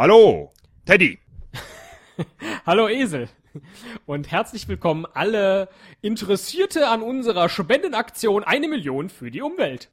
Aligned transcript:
Hallo, 0.00 0.50
Teddy. 0.86 1.18
Hallo 2.64 2.88
Esel. 2.88 3.28
Und 4.06 4.30
herzlich 4.30 4.66
willkommen 4.66 5.04
alle 5.12 5.68
Interessierte 6.00 6.88
an 6.88 7.02
unserer 7.02 7.50
Spendenaktion 7.50 8.42
Eine 8.42 8.68
Million 8.68 9.10
für 9.10 9.30
die 9.30 9.42
Umwelt. 9.42 9.90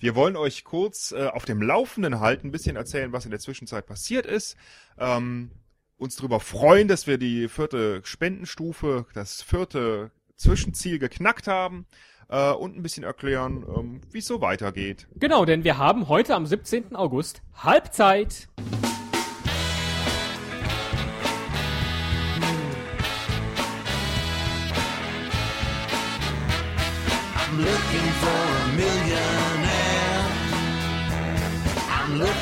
Wir 0.00 0.16
wollen 0.16 0.34
euch 0.34 0.64
kurz 0.64 1.12
äh, 1.12 1.28
auf 1.28 1.44
dem 1.44 1.62
Laufenden 1.62 2.18
halten, 2.18 2.48
ein 2.48 2.50
bisschen 2.50 2.74
erzählen, 2.74 3.12
was 3.12 3.24
in 3.24 3.30
der 3.30 3.38
Zwischenzeit 3.38 3.86
passiert 3.86 4.26
ist. 4.26 4.56
Ähm, 4.98 5.52
uns 5.98 6.16
darüber 6.16 6.40
freuen, 6.40 6.88
dass 6.88 7.06
wir 7.06 7.16
die 7.16 7.46
vierte 7.46 8.00
Spendenstufe, 8.02 9.06
das 9.14 9.40
vierte 9.40 10.10
Zwischenziel 10.34 10.98
geknackt 10.98 11.46
haben 11.46 11.86
äh, 12.28 12.50
und 12.50 12.76
ein 12.76 12.82
bisschen 12.82 13.04
erklären, 13.04 13.64
ähm, 13.68 14.00
wie 14.10 14.18
es 14.18 14.26
so 14.26 14.40
weitergeht. 14.40 15.06
Genau, 15.14 15.44
denn 15.44 15.62
wir 15.62 15.78
haben 15.78 16.08
heute 16.08 16.34
am 16.34 16.44
17. 16.44 16.96
August 16.96 17.42
Halbzeit. 17.54 18.48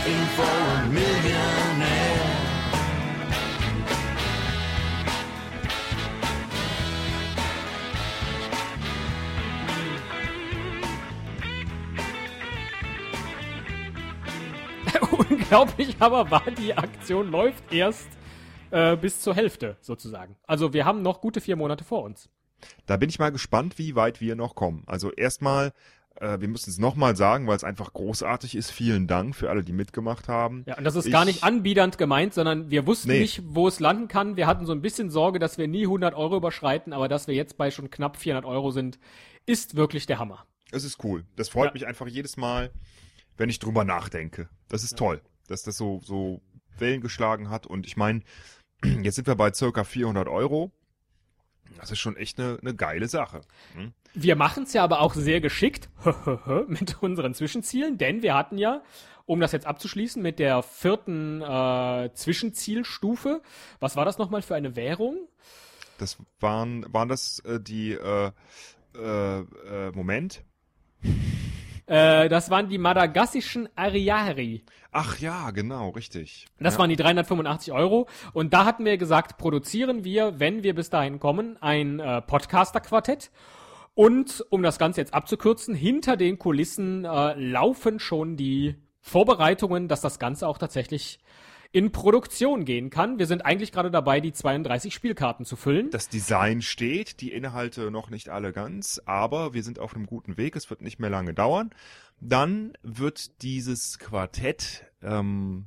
Looking 0.04 0.26
for 0.36 0.44
a 0.44 0.86
millionaire. 0.86 2.14
Unglaublich, 15.30 15.96
aber 16.00 16.30
war 16.30 16.42
die 16.50 16.76
Aktion 16.76 17.30
läuft 17.30 17.72
erst 17.72 18.08
äh, 18.70 18.96
bis 18.96 19.20
zur 19.20 19.34
Hälfte 19.34 19.76
sozusagen. 19.80 20.36
Also 20.46 20.72
wir 20.72 20.84
haben 20.84 21.02
noch 21.02 21.20
gute 21.20 21.40
vier 21.40 21.56
Monate 21.56 21.84
vor 21.84 22.02
uns. 22.02 22.28
Da 22.86 22.96
bin 22.96 23.08
ich 23.08 23.18
mal 23.18 23.32
gespannt, 23.32 23.78
wie 23.78 23.94
weit 23.94 24.20
wir 24.20 24.36
noch 24.36 24.54
kommen. 24.54 24.84
Also 24.86 25.10
erstmal, 25.12 25.72
wir 26.20 26.48
müssen 26.48 26.70
es 26.70 26.78
nochmal 26.78 27.16
sagen, 27.16 27.46
weil 27.46 27.56
es 27.56 27.64
einfach 27.64 27.92
großartig 27.92 28.54
ist. 28.54 28.70
Vielen 28.70 29.06
Dank 29.06 29.34
für 29.34 29.50
alle, 29.50 29.64
die 29.64 29.72
mitgemacht 29.72 30.28
haben. 30.28 30.64
Ja, 30.66 30.78
und 30.78 30.84
das 30.84 30.94
ist 30.96 31.06
Ich- 31.06 31.12
gar 31.12 31.24
nicht 31.24 31.42
anbiedernd 31.42 31.98
gemeint, 31.98 32.34
sondern 32.34 32.70
wir 32.70 32.86
wussten 32.86 33.08
Nee. 33.08 33.20
nicht, 33.20 33.42
wo 33.44 33.66
es 33.68 33.80
landen 33.80 34.06
kann. 34.08 34.36
Wir 34.36 34.46
hatten 34.46 34.64
so 34.66 34.72
ein 34.72 34.80
bisschen 34.80 35.10
Sorge, 35.10 35.38
dass 35.38 35.58
wir 35.58 35.66
nie 35.68 35.86
100 35.86 36.14
Euro 36.14 36.36
überschreiten, 36.36 36.92
aber 36.92 37.08
dass 37.08 37.26
wir 37.26 37.34
jetzt 37.34 37.56
bei 37.56 37.70
schon 37.70 37.90
knapp 37.90 38.16
400 38.16 38.44
Euro 38.44 38.70
sind, 38.70 38.98
ist 39.46 39.74
wirklich 39.76 40.06
der 40.06 40.18
Hammer. 40.18 40.46
Es 40.70 40.84
ist 40.84 41.02
cool. 41.04 41.24
Das 41.36 41.48
freut 41.48 41.68
Ja. 41.68 41.72
mich 41.74 41.86
einfach 41.86 42.06
jedes 42.06 42.36
Mal, 42.36 42.70
wenn 43.36 43.48
ich 43.48 43.58
drüber 43.58 43.84
nachdenke. 43.84 44.48
Das 44.68 44.84
ist 44.84 44.96
toll, 44.96 45.20
dass 45.48 45.62
das 45.62 45.76
so, 45.76 46.00
so 46.04 46.40
Wellen 46.78 47.00
geschlagen 47.00 47.50
hat. 47.50 47.66
Und 47.66 47.86
ich 47.86 47.96
meine, 47.96 48.22
jetzt 49.02 49.16
sind 49.16 49.26
wir 49.26 49.34
bei 49.34 49.52
circa 49.52 49.84
400 49.84 50.28
Euro. 50.28 50.72
Das 51.78 51.90
ist 51.90 51.98
schon 51.98 52.16
echt 52.16 52.38
eine, 52.38 52.58
eine 52.60 52.74
geile 52.74 53.08
Sache. 53.08 53.42
Hm? 53.74 53.92
Wir 54.14 54.36
machen 54.36 54.62
es 54.62 54.72
ja 54.72 54.84
aber 54.84 55.00
auch 55.00 55.14
sehr 55.14 55.40
geschickt 55.40 55.88
mit 56.68 57.02
unseren 57.02 57.34
Zwischenzielen, 57.34 57.98
denn 57.98 58.22
wir 58.22 58.34
hatten 58.34 58.58
ja, 58.58 58.82
um 59.26 59.40
das 59.40 59.52
jetzt 59.52 59.66
abzuschließen, 59.66 60.22
mit 60.22 60.38
der 60.38 60.62
vierten 60.62 61.42
äh, 61.42 62.10
Zwischenzielstufe, 62.14 63.42
was 63.80 63.96
war 63.96 64.04
das 64.04 64.18
nochmal 64.18 64.42
für 64.42 64.54
eine 64.54 64.76
Währung? 64.76 65.28
Das 65.98 66.18
waren, 66.40 66.86
waren 66.92 67.08
das 67.08 67.40
äh, 67.40 67.60
die, 67.60 67.92
äh, 67.92 68.30
äh, 68.96 69.38
äh, 69.40 69.90
Moment. 69.92 70.44
Äh, 71.86 72.28
das 72.28 72.50
waren 72.50 72.68
die 72.68 72.78
madagassischen 72.78 73.68
Ariari. 73.76 74.64
Ach 74.90 75.18
ja, 75.18 75.50
genau, 75.50 75.90
richtig. 75.90 76.46
Das 76.58 76.74
ja. 76.74 76.80
waren 76.80 76.90
die 76.90 76.96
385 76.96 77.72
Euro. 77.72 78.08
Und 78.32 78.54
da 78.54 78.64
hatten 78.64 78.84
wir 78.84 78.96
gesagt, 78.96 79.38
produzieren 79.38 80.04
wir, 80.04 80.38
wenn 80.40 80.62
wir 80.62 80.74
bis 80.74 80.88
dahin 80.90 81.20
kommen, 81.20 81.56
ein 81.60 82.00
äh, 82.00 82.22
Podcaster-Quartett. 82.22 83.30
Und 83.94 84.44
um 84.50 84.62
das 84.62 84.78
Ganze 84.78 85.00
jetzt 85.00 85.14
abzukürzen, 85.14 85.74
hinter 85.74 86.16
den 86.16 86.38
Kulissen 86.38 87.04
äh, 87.04 87.34
laufen 87.34 88.00
schon 88.00 88.36
die 88.36 88.76
Vorbereitungen, 89.00 89.86
dass 89.86 90.00
das 90.00 90.18
Ganze 90.18 90.48
auch 90.48 90.58
tatsächlich 90.58 91.20
in 91.74 91.90
Produktion 91.90 92.64
gehen 92.64 92.88
kann. 92.88 93.18
Wir 93.18 93.26
sind 93.26 93.44
eigentlich 93.44 93.72
gerade 93.72 93.90
dabei, 93.90 94.20
die 94.20 94.32
32 94.32 94.94
Spielkarten 94.94 95.44
zu 95.44 95.56
füllen. 95.56 95.90
Das 95.90 96.08
Design 96.08 96.62
steht, 96.62 97.20
die 97.20 97.32
Inhalte 97.32 97.90
noch 97.90 98.10
nicht 98.10 98.28
alle 98.28 98.52
ganz, 98.52 99.02
aber 99.06 99.54
wir 99.54 99.64
sind 99.64 99.80
auf 99.80 99.96
einem 99.96 100.06
guten 100.06 100.36
Weg. 100.36 100.54
Es 100.54 100.70
wird 100.70 100.82
nicht 100.82 101.00
mehr 101.00 101.10
lange 101.10 101.34
dauern. 101.34 101.70
Dann 102.20 102.74
wird 102.84 103.42
dieses 103.42 103.98
Quartett 103.98 104.86
ähm, 105.02 105.66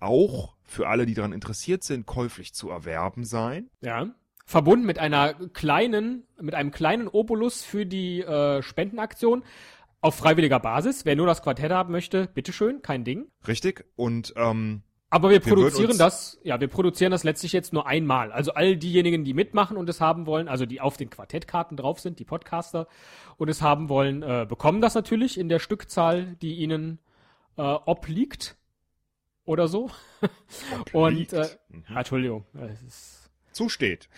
auch 0.00 0.56
für 0.64 0.88
alle, 0.88 1.04
die 1.04 1.12
daran 1.12 1.32
interessiert 1.32 1.84
sind, 1.84 2.06
käuflich 2.06 2.54
zu 2.54 2.70
erwerben 2.70 3.24
sein. 3.24 3.68
Ja. 3.82 4.06
Verbunden 4.46 4.86
mit 4.86 4.98
einer 4.98 5.34
kleinen, 5.34 6.26
mit 6.40 6.54
einem 6.54 6.70
kleinen 6.70 7.06
Obolus 7.06 7.62
für 7.64 7.84
die 7.84 8.22
äh, 8.22 8.62
Spendenaktion 8.62 9.44
auf 10.00 10.14
freiwilliger 10.14 10.58
Basis. 10.58 11.04
Wer 11.04 11.16
nur 11.16 11.26
das 11.26 11.42
Quartett 11.42 11.70
haben 11.70 11.92
möchte, 11.92 12.28
bitteschön, 12.28 12.80
kein 12.80 13.04
Ding. 13.04 13.26
Richtig? 13.46 13.84
Und 13.94 14.32
ähm, 14.36 14.84
Aber 15.10 15.30
wir 15.30 15.44
Wir 15.44 15.54
produzieren 15.54 15.96
das, 15.96 16.38
ja, 16.42 16.60
wir 16.60 16.68
produzieren 16.68 17.10
das 17.10 17.24
letztlich 17.24 17.52
jetzt 17.52 17.72
nur 17.72 17.86
einmal. 17.86 18.30
Also 18.30 18.52
all 18.52 18.76
diejenigen, 18.76 19.24
die 19.24 19.32
mitmachen 19.32 19.76
und 19.76 19.88
es 19.88 20.00
haben 20.00 20.26
wollen, 20.26 20.48
also 20.48 20.66
die 20.66 20.80
auf 20.80 20.96
den 20.98 21.08
Quartettkarten 21.08 21.76
drauf 21.76 21.98
sind, 22.00 22.18
die 22.18 22.24
Podcaster 22.24 22.88
und 23.38 23.48
es 23.48 23.62
haben 23.62 23.88
wollen, 23.88 24.22
äh, 24.22 24.46
bekommen 24.46 24.80
das 24.82 24.94
natürlich 24.94 25.38
in 25.38 25.48
der 25.48 25.60
Stückzahl, 25.60 26.36
die 26.42 26.56
ihnen 26.56 26.98
äh, 27.56 27.62
obliegt 27.62 28.56
oder 29.44 29.66
so. 29.66 29.90
und 30.92 31.32
äh, 31.32 31.48
Mhm. 31.70 31.96
Entschuldigung, 31.96 32.44
es 32.54 32.82
ist 32.82 33.30
zusteht. 33.52 34.08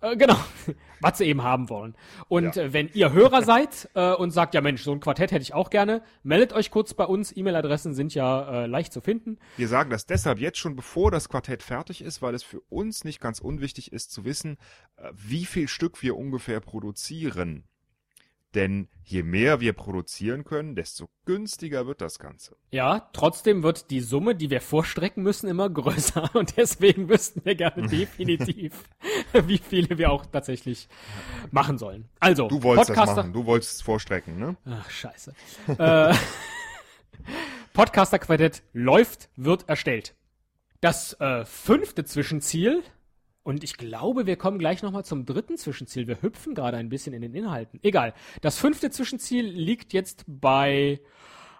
Äh, 0.00 0.16
genau, 0.16 0.36
was 1.00 1.18
sie 1.18 1.24
eben 1.24 1.42
haben 1.42 1.68
wollen. 1.70 1.94
Und 2.28 2.56
Ja. 2.56 2.62
äh, 2.64 2.72
wenn 2.72 2.88
ihr 2.88 3.12
Hörer 3.12 3.42
seid 3.42 3.88
äh, 3.94 4.12
und 4.14 4.30
sagt, 4.30 4.54
ja 4.54 4.60
Mensch, 4.60 4.82
so 4.82 4.92
ein 4.92 5.00
Quartett 5.00 5.32
hätte 5.32 5.42
ich 5.42 5.54
auch 5.54 5.70
gerne, 5.70 6.02
meldet 6.22 6.52
euch 6.52 6.70
kurz 6.70 6.94
bei 6.94 7.04
uns. 7.04 7.36
E-Mail-Adressen 7.36 7.94
sind 7.94 8.14
ja 8.14 8.64
äh, 8.64 8.66
leicht 8.66 8.92
zu 8.92 9.00
finden. 9.00 9.38
Wir 9.56 9.68
sagen 9.68 9.90
das 9.90 10.06
deshalb 10.06 10.38
jetzt 10.38 10.58
schon, 10.58 10.76
bevor 10.76 11.10
das 11.10 11.28
Quartett 11.28 11.62
fertig 11.62 12.02
ist, 12.02 12.22
weil 12.22 12.34
es 12.34 12.42
für 12.42 12.60
uns 12.68 13.04
nicht 13.04 13.20
ganz 13.20 13.40
unwichtig 13.40 13.92
ist 13.92 14.12
zu 14.12 14.24
wissen, 14.24 14.56
äh, 14.96 15.10
wie 15.14 15.44
viel 15.44 15.68
Stück 15.68 16.02
wir 16.02 16.16
ungefähr 16.16 16.60
produzieren. 16.60 17.64
Denn 18.54 18.88
je 19.04 19.22
mehr 19.22 19.60
wir 19.60 19.72
produzieren 19.74 20.42
können, 20.44 20.74
desto 20.74 21.08
günstiger 21.24 21.86
wird 21.86 22.00
das 22.00 22.18
Ganze. 22.18 22.56
Ja, 22.72 23.08
trotzdem 23.12 23.62
wird 23.62 23.90
die 23.90 24.00
Summe, 24.00 24.34
die 24.34 24.50
wir 24.50 24.60
vorstrecken 24.60 25.22
müssen, 25.22 25.48
immer 25.48 25.70
größer. 25.70 26.30
Und 26.34 26.56
deswegen 26.56 27.08
wüssten 27.08 27.44
wir 27.44 27.54
gerne 27.54 27.86
definitiv, 27.88 28.72
wie 29.32 29.58
viele 29.58 29.98
wir 29.98 30.10
auch 30.10 30.26
tatsächlich 30.26 30.88
machen 31.52 31.78
sollen. 31.78 32.08
Also, 32.18 32.48
Du 32.48 32.62
wolltest 32.64 32.90
das 32.90 32.96
Podcaster. 32.96 33.22
machen, 33.22 33.32
du 33.32 33.46
wolltest 33.46 33.74
es 33.76 33.82
vorstrecken, 33.82 34.38
ne? 34.38 34.56
Ach, 34.64 34.90
scheiße. 34.90 35.32
äh, 35.78 36.14
Podcaster-Quartett 37.72 38.62
läuft, 38.72 39.28
wird 39.36 39.68
erstellt. 39.68 40.14
Das 40.80 41.12
äh, 41.20 41.44
fünfte 41.44 42.04
Zwischenziel, 42.04 42.82
und 43.42 43.64
ich 43.64 43.76
glaube, 43.76 44.26
wir 44.26 44.36
kommen 44.36 44.58
gleich 44.58 44.82
nochmal 44.82 45.04
zum 45.04 45.24
dritten 45.24 45.56
Zwischenziel. 45.56 46.06
Wir 46.06 46.20
hüpfen 46.22 46.54
gerade 46.54 46.76
ein 46.76 46.88
bisschen 46.88 47.14
in 47.14 47.22
den 47.22 47.34
Inhalten. 47.34 47.80
Egal. 47.82 48.14
Das 48.42 48.58
fünfte 48.58 48.90
Zwischenziel 48.90 49.46
liegt 49.46 49.92
jetzt 49.92 50.24
bei 50.26 51.00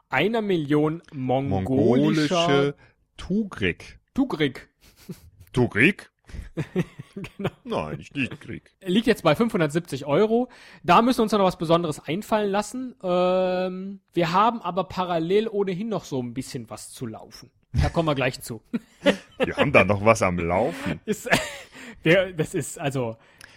einer 0.08 0.42
Million 0.42 1.02
mongolischer 1.12 1.70
Mongolische 1.70 2.74
Tugrik. 3.16 3.98
Tugrik. 4.14 4.68
Tugrik? 5.52 6.10
Genau. 7.36 7.50
Nein, 7.64 7.98
nicht 8.14 8.30
Tugrik. 8.30 8.70
Liegt 8.82 9.08
jetzt 9.08 9.24
bei 9.24 9.34
570 9.34 10.06
Euro. 10.06 10.48
Da 10.84 11.02
müssen 11.02 11.18
wir 11.18 11.22
uns 11.24 11.32
noch 11.32 11.40
was 11.40 11.58
Besonderes 11.58 11.98
einfallen 11.98 12.50
lassen. 12.50 12.94
Ähm, 13.02 14.00
wir 14.12 14.32
haben 14.32 14.62
aber 14.62 14.84
parallel 14.84 15.48
ohnehin 15.48 15.88
noch 15.88 16.04
so 16.04 16.22
ein 16.22 16.32
bisschen 16.32 16.70
was 16.70 16.90
zu 16.90 17.06
laufen. 17.06 17.50
Da 17.72 17.88
kommen 17.88 18.08
wir 18.08 18.14
gleich 18.14 18.40
zu. 18.40 18.62
Wir 19.38 19.56
haben 19.56 19.72
da 19.72 19.84
noch 19.84 20.04
was 20.04 20.22
am 20.22 20.38
Laufen. 20.38 21.00
Ist, 21.04 21.28
wir, 22.02 22.32
das 22.32 22.54
ist 22.54 22.78
also. 22.78 23.16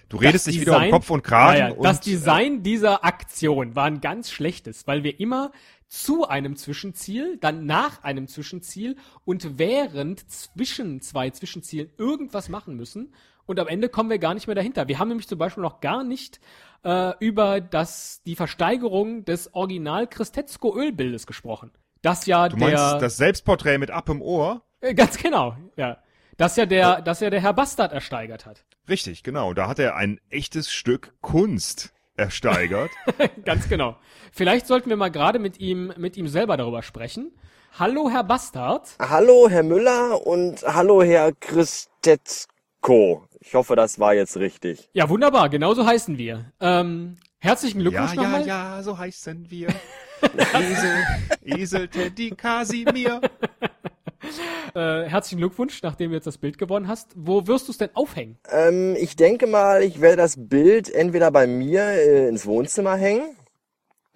Du 0.10 0.18
redest 0.18 0.46
dich 0.46 0.62
wieder 0.62 0.74
um 0.74 0.78
Design- 0.80 0.92
Kopf 0.92 1.10
und 1.10 1.24
Kragen. 1.24 1.58
Ja, 1.60 1.68
ja, 1.70 1.74
und, 1.74 1.84
das 1.84 2.00
Design 2.00 2.62
dieser 2.62 3.04
Aktion 3.04 3.76
war 3.76 3.86
ein 3.86 4.00
ganz 4.00 4.30
schlechtes, 4.30 4.86
weil 4.86 5.04
wir 5.04 5.20
immer 5.20 5.52
zu 5.88 6.28
einem 6.28 6.56
Zwischenziel, 6.56 7.38
dann 7.38 7.66
nach 7.66 8.04
einem 8.04 8.28
Zwischenziel 8.28 8.96
und 9.26 9.58
während 9.58 10.30
zwischen 10.32 11.02
zwei 11.02 11.30
Zwischenzielen 11.32 11.90
irgendwas 11.98 12.50
machen 12.50 12.76
müssen. 12.76 13.14
Und 13.46 13.60
am 13.60 13.68
Ende 13.68 13.90
kommen 13.90 14.10
wir 14.10 14.20
gar 14.20 14.34
nicht 14.34 14.48
mehr 14.48 14.56
dahinter. 14.56 14.88
Wir 14.88 15.00
haben 15.00 15.08
nämlich 15.10 15.28
zum 15.28 15.38
Beispiel 15.38 15.64
noch 15.64 15.82
gar 15.82 16.04
nicht 16.04 16.40
äh, 16.84 17.14
über 17.20 17.60
das, 17.60 18.22
die 18.26 18.36
Versteigerung 18.36 19.26
des 19.26 19.54
Original 19.54 20.08
Christetzko 20.08 20.76
Ölbildes 20.78 21.28
gesprochen. 21.28 21.72
Das 22.02 22.26
ja 22.26 22.50
Du 22.50 22.58
der. 22.58 22.68
meinst 22.68 23.02
das 23.02 23.18
Selbstporträt 23.18 23.78
mit 23.80 23.90
Ab 23.92 24.10
im 24.10 24.22
Ohr? 24.22 24.62
Äh, 24.82 24.94
Ganz 24.94 25.18
genau, 25.18 25.56
ja. 25.76 25.98
Das 26.38 26.56
ja 26.56 26.66
der, 26.66 27.02
das 27.02 27.20
ja 27.20 27.30
der 27.30 27.42
Herr 27.42 27.54
Bastard 27.54 27.94
ersteigert 27.94 28.46
hat. 28.46 28.66
Richtig, 28.90 29.24
genau. 29.24 29.54
Da 29.54 29.68
hat 29.68 29.80
er 29.80 29.96
ein 29.96 30.20
echtes 30.30 30.72
Stück 30.72 31.14
Kunst 31.22 31.94
ersteigert. 32.16 32.92
Ganz 33.46 33.70
genau. 33.70 33.98
Vielleicht 34.32 34.68
sollten 34.68 34.90
wir 34.90 34.98
mal 34.98 35.12
gerade 35.12 35.40
mit 35.40 35.60
ihm, 35.60 35.94
mit 35.98 36.18
ihm 36.18 36.28
selber 36.28 36.58
darüber 36.58 36.84
sprechen. 36.84 37.32
Hallo, 37.78 38.10
Herr 38.10 38.24
Bastard. 38.24 38.96
Hallo, 39.00 39.48
Herr 39.50 39.64
Müller 39.64 40.26
und 40.26 40.62
hallo, 40.64 41.02
Herr 41.04 41.32
Christetzko. 41.34 43.28
Ich 43.40 43.56
hoffe, 43.56 43.76
das 43.76 44.00
war 44.00 44.14
jetzt 44.14 44.38
richtig. 44.38 44.90
Ja, 44.94 45.10
wunderbar, 45.10 45.50
genauso 45.50 45.86
heißen 45.86 46.18
wir. 46.18 46.52
Ähm, 46.60 47.18
herzlichen 47.40 47.80
Ja, 47.82 47.90
Glückwunsch 47.90 48.14
ja, 48.16 48.22
nochmal. 48.22 48.48
ja, 48.48 48.84
so 48.84 48.98
heißen 48.98 49.50
wir. 49.50 49.68
Esel, 50.54 51.04
Esel, 51.44 51.88
Teddy, 51.88 52.30
Kasimir. 52.32 53.22
Äh, 54.76 55.04
herzlichen 55.04 55.38
Glückwunsch, 55.38 55.84
nachdem 55.84 56.10
du 56.10 56.16
jetzt 56.16 56.26
das 56.26 56.40
Bild 56.40 56.58
gewonnen 56.58 56.88
hast. 56.88 57.12
Wo 57.16 57.46
wirst 57.46 57.68
du 57.68 57.72
es 57.72 57.78
denn 57.78 57.92
aufhängen? 57.94 58.40
Ähm, 58.50 58.96
ich 59.00 59.16
denke 59.16 59.46
mal, 59.46 59.84
ich 59.84 60.02
werde 60.02 60.18
das 60.18 60.36
Bild 60.38 60.92
entweder 60.92 61.30
bei 61.30 61.46
mir 61.46 61.84
äh, 61.84 62.28
ins 62.28 62.48
Wohnzimmer 62.48 62.96
hängen, 62.96 63.36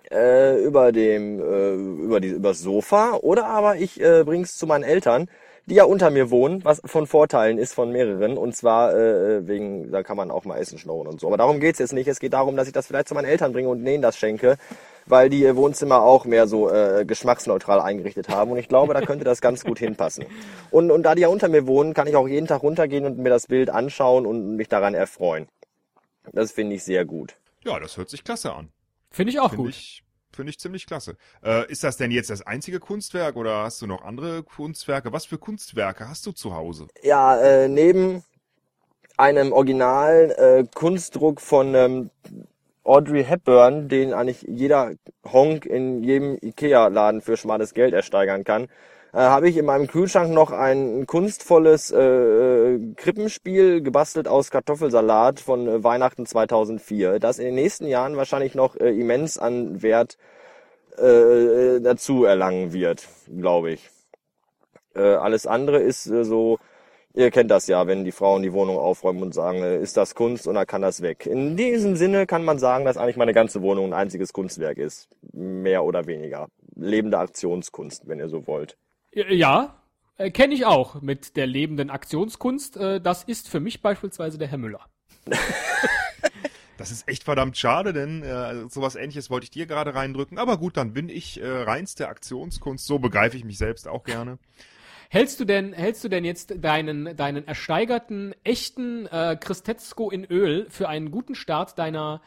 äh, 0.09 0.59
über 0.63 0.91
dem, 0.91 1.39
äh, 1.39 1.73
über 1.75 2.19
die, 2.19 2.29
übers 2.29 2.59
Sofa, 2.59 3.19
oder 3.21 3.45
aber 3.45 3.75
ich 3.75 4.01
äh, 4.01 4.23
bring's 4.23 4.57
zu 4.57 4.65
meinen 4.65 4.83
Eltern, 4.83 5.29
die 5.67 5.75
ja 5.75 5.83
unter 5.83 6.09
mir 6.09 6.31
wohnen, 6.31 6.63
was 6.63 6.81
von 6.85 7.07
Vorteilen 7.07 7.57
ist 7.57 7.73
von 7.73 7.91
mehreren, 7.91 8.37
und 8.37 8.55
zwar 8.55 8.95
äh, 8.95 9.45
wegen, 9.47 9.91
da 9.91 10.01
kann 10.01 10.15
man 10.15 10.31
auch 10.31 10.45
mal 10.45 10.57
Essen 10.57 10.77
schnorren 10.77 11.07
und 11.07 11.19
so. 11.19 11.27
Aber 11.27 11.35
darum 11.35 11.59
geht's 11.59 11.79
jetzt 11.79 11.91
nicht. 11.91 12.07
Es 12.07 12.19
geht 12.19 12.33
darum, 12.33 12.55
dass 12.55 12.67
ich 12.67 12.73
das 12.73 12.87
vielleicht 12.87 13.09
zu 13.09 13.13
meinen 13.13 13.25
Eltern 13.25 13.51
bringe 13.51 13.67
und 13.67 13.83
denen 13.83 14.01
das 14.01 14.17
schenke, 14.17 14.57
weil 15.05 15.29
die 15.29 15.41
ihr 15.41 15.57
Wohnzimmer 15.57 16.01
auch 16.01 16.23
mehr 16.23 16.47
so 16.47 16.71
äh, 16.71 17.03
geschmacksneutral 17.05 17.81
eingerichtet 17.81 18.29
haben. 18.29 18.51
Und 18.51 18.57
ich 18.57 18.69
glaube, 18.69 18.93
da 18.93 19.01
könnte 19.01 19.25
das 19.25 19.41
ganz 19.41 19.65
gut 19.65 19.77
hinpassen. 19.79 20.25
Und, 20.71 20.89
und 20.89 21.03
da 21.03 21.15
die 21.15 21.23
ja 21.23 21.27
unter 21.27 21.49
mir 21.49 21.67
wohnen, 21.67 21.93
kann 21.93 22.07
ich 22.07 22.15
auch 22.15 22.29
jeden 22.29 22.47
Tag 22.47 22.63
runtergehen 22.63 23.05
und 23.05 23.17
mir 23.17 23.29
das 23.29 23.47
Bild 23.47 23.69
anschauen 23.69 24.25
und 24.25 24.55
mich 24.55 24.69
daran 24.69 24.93
erfreuen. 24.93 25.49
Das 26.31 26.53
finde 26.53 26.75
ich 26.75 26.83
sehr 26.83 27.03
gut. 27.03 27.35
Ja, 27.65 27.77
das 27.77 27.97
hört 27.97 28.09
sich 28.09 28.23
klasse 28.23 28.53
an. 28.53 28.69
Finde 29.11 29.31
ich 29.31 29.39
auch 29.39 29.49
Finde 29.49 29.65
gut. 29.65 29.73
ich, 29.73 30.03
finde 30.37 30.51
ich 30.51 30.59
ziemlich 30.59 30.85
klasse. 30.85 31.17
Äh, 31.43 31.69
ist 31.69 31.83
das 31.83 31.97
denn 31.97 32.11
jetzt 32.11 32.29
das 32.29 32.41
einzige 32.47 32.79
Kunstwerk 32.79 33.35
oder 33.35 33.63
hast 33.63 33.81
du 33.81 33.87
noch 33.87 34.03
andere 34.03 34.43
Kunstwerke? 34.43 35.11
Was 35.11 35.25
für 35.25 35.37
Kunstwerke 35.37 36.07
hast 36.07 36.25
du 36.25 36.31
zu 36.31 36.55
Hause? 36.55 36.87
Ja, 37.03 37.37
äh, 37.37 37.67
neben 37.67 38.23
einem 39.17 39.51
Original 39.51 40.35
äh, 40.37 40.63
Kunstdruck 40.73 41.41
von 41.41 41.75
ähm, 41.75 42.09
Audrey 42.83 43.25
Hepburn, 43.25 43.89
den 43.89 44.13
eigentlich 44.13 44.43
jeder 44.47 44.93
Honk 45.25 45.65
in 45.65 46.03
jedem 46.03 46.37
Ikea-Laden 46.41 47.21
für 47.21 47.35
schmales 47.35 47.73
Geld 47.73 47.93
ersteigern 47.93 48.45
kann, 48.45 48.69
äh, 49.17 49.21
habe 49.21 49.49
ich 49.49 49.57
in 49.57 49.65
meinem 49.65 49.87
Kühlschrank 49.87 50.31
noch 50.31 50.51
ein 50.51 51.07
kunstvolles 51.07 51.89
äh, 51.89 51.97
äh, 51.99 52.93
Krippenspiel 52.95 53.81
gebastelt 53.81 54.27
aus 54.27 54.51
Kartoffelsalat 54.51 55.39
von 55.39 55.67
äh, 55.67 55.83
Weihnachten 55.83 56.27
2004, 56.27 57.19
das 57.19 57.39
in 57.39 57.45
den 57.45 57.55
nächsten 57.55 57.87
Jahren 57.87 58.15
wahrscheinlich 58.15 58.53
noch 58.53 58.75
äh, 58.75 58.91
immens 58.91 59.39
an 59.39 59.81
Wert 59.81 60.19
äh, 60.97 61.81
dazu 61.81 62.25
erlangen 62.25 62.73
wird, 62.73 63.07
glaube 63.35 63.71
ich. 63.71 63.89
Äh, 64.95 65.01
alles 65.01 65.47
andere 65.47 65.79
ist 65.79 66.05
äh, 66.05 66.23
so, 66.23 66.59
ihr 67.15 67.31
kennt 67.31 67.49
das 67.49 67.65
ja, 67.65 67.87
wenn 67.87 68.03
die 68.03 68.11
Frauen 68.11 68.43
die 68.43 68.53
Wohnung 68.53 68.77
aufräumen 68.77 69.23
und 69.23 69.33
sagen, 69.33 69.63
äh, 69.63 69.81
ist 69.81 69.97
das 69.97 70.13
Kunst 70.13 70.47
oder 70.47 70.67
kann 70.67 70.83
das 70.83 71.01
weg. 71.01 71.25
In 71.25 71.57
diesem 71.57 71.95
Sinne 71.95 72.27
kann 72.27 72.45
man 72.45 72.59
sagen, 72.59 72.85
dass 72.85 72.97
eigentlich 72.97 73.17
meine 73.17 73.33
ganze 73.33 73.63
Wohnung 73.63 73.87
ein 73.87 73.93
einziges 73.93 74.31
Kunstwerk 74.31 74.77
ist. 74.77 75.09
Mehr 75.33 75.83
oder 75.85 76.05
weniger. 76.05 76.49
Lebende 76.75 77.17
Aktionskunst, 77.17 78.07
wenn 78.07 78.19
ihr 78.19 78.29
so 78.29 78.45
wollt. 78.45 78.77
Ja, 79.13 79.81
äh, 80.17 80.31
kenne 80.31 80.53
ich 80.53 80.65
auch 80.65 81.01
mit 81.01 81.35
der 81.35 81.47
lebenden 81.47 81.89
Aktionskunst. 81.89 82.77
Äh, 82.77 83.01
das 83.01 83.23
ist 83.23 83.49
für 83.49 83.59
mich 83.59 83.81
beispielsweise 83.81 84.37
der 84.37 84.47
Herr 84.47 84.57
Müller. 84.57 84.85
Das 86.77 86.91
ist 86.91 87.07
echt 87.07 87.23
verdammt 87.23 87.57
schade, 87.57 87.91
denn 87.91 88.21
äh, 88.21 88.69
sowas 88.69 88.95
ähnliches 88.95 89.29
wollte 89.29 89.45
ich 89.45 89.49
dir 89.49 89.65
gerade 89.65 89.95
reindrücken. 89.95 90.37
Aber 90.37 90.57
gut, 90.57 90.77
dann 90.77 90.93
bin 90.93 91.09
ich 91.09 91.41
äh, 91.41 91.47
reinste 91.47 92.07
Aktionskunst. 92.07 92.85
So 92.85 92.99
begreife 92.99 93.35
ich 93.35 93.43
mich 93.43 93.57
selbst 93.57 93.87
auch 93.87 94.03
gerne. 94.03 94.37
Hältst 95.09 95.39
du 95.39 95.45
denn, 95.45 95.73
hältst 95.73 96.03
du 96.03 96.09
denn 96.09 96.23
jetzt 96.23 96.53
deinen, 96.63 97.15
deinen 97.15 97.47
ersteigerten, 97.47 98.35
echten 98.43 99.07
äh, 99.07 99.37
Christetzko 99.39 100.11
in 100.11 100.25
Öl 100.25 100.67
für 100.69 100.87
einen 100.87 101.11
guten 101.11 101.33
Start 101.33 101.79
deiner, 101.79 102.21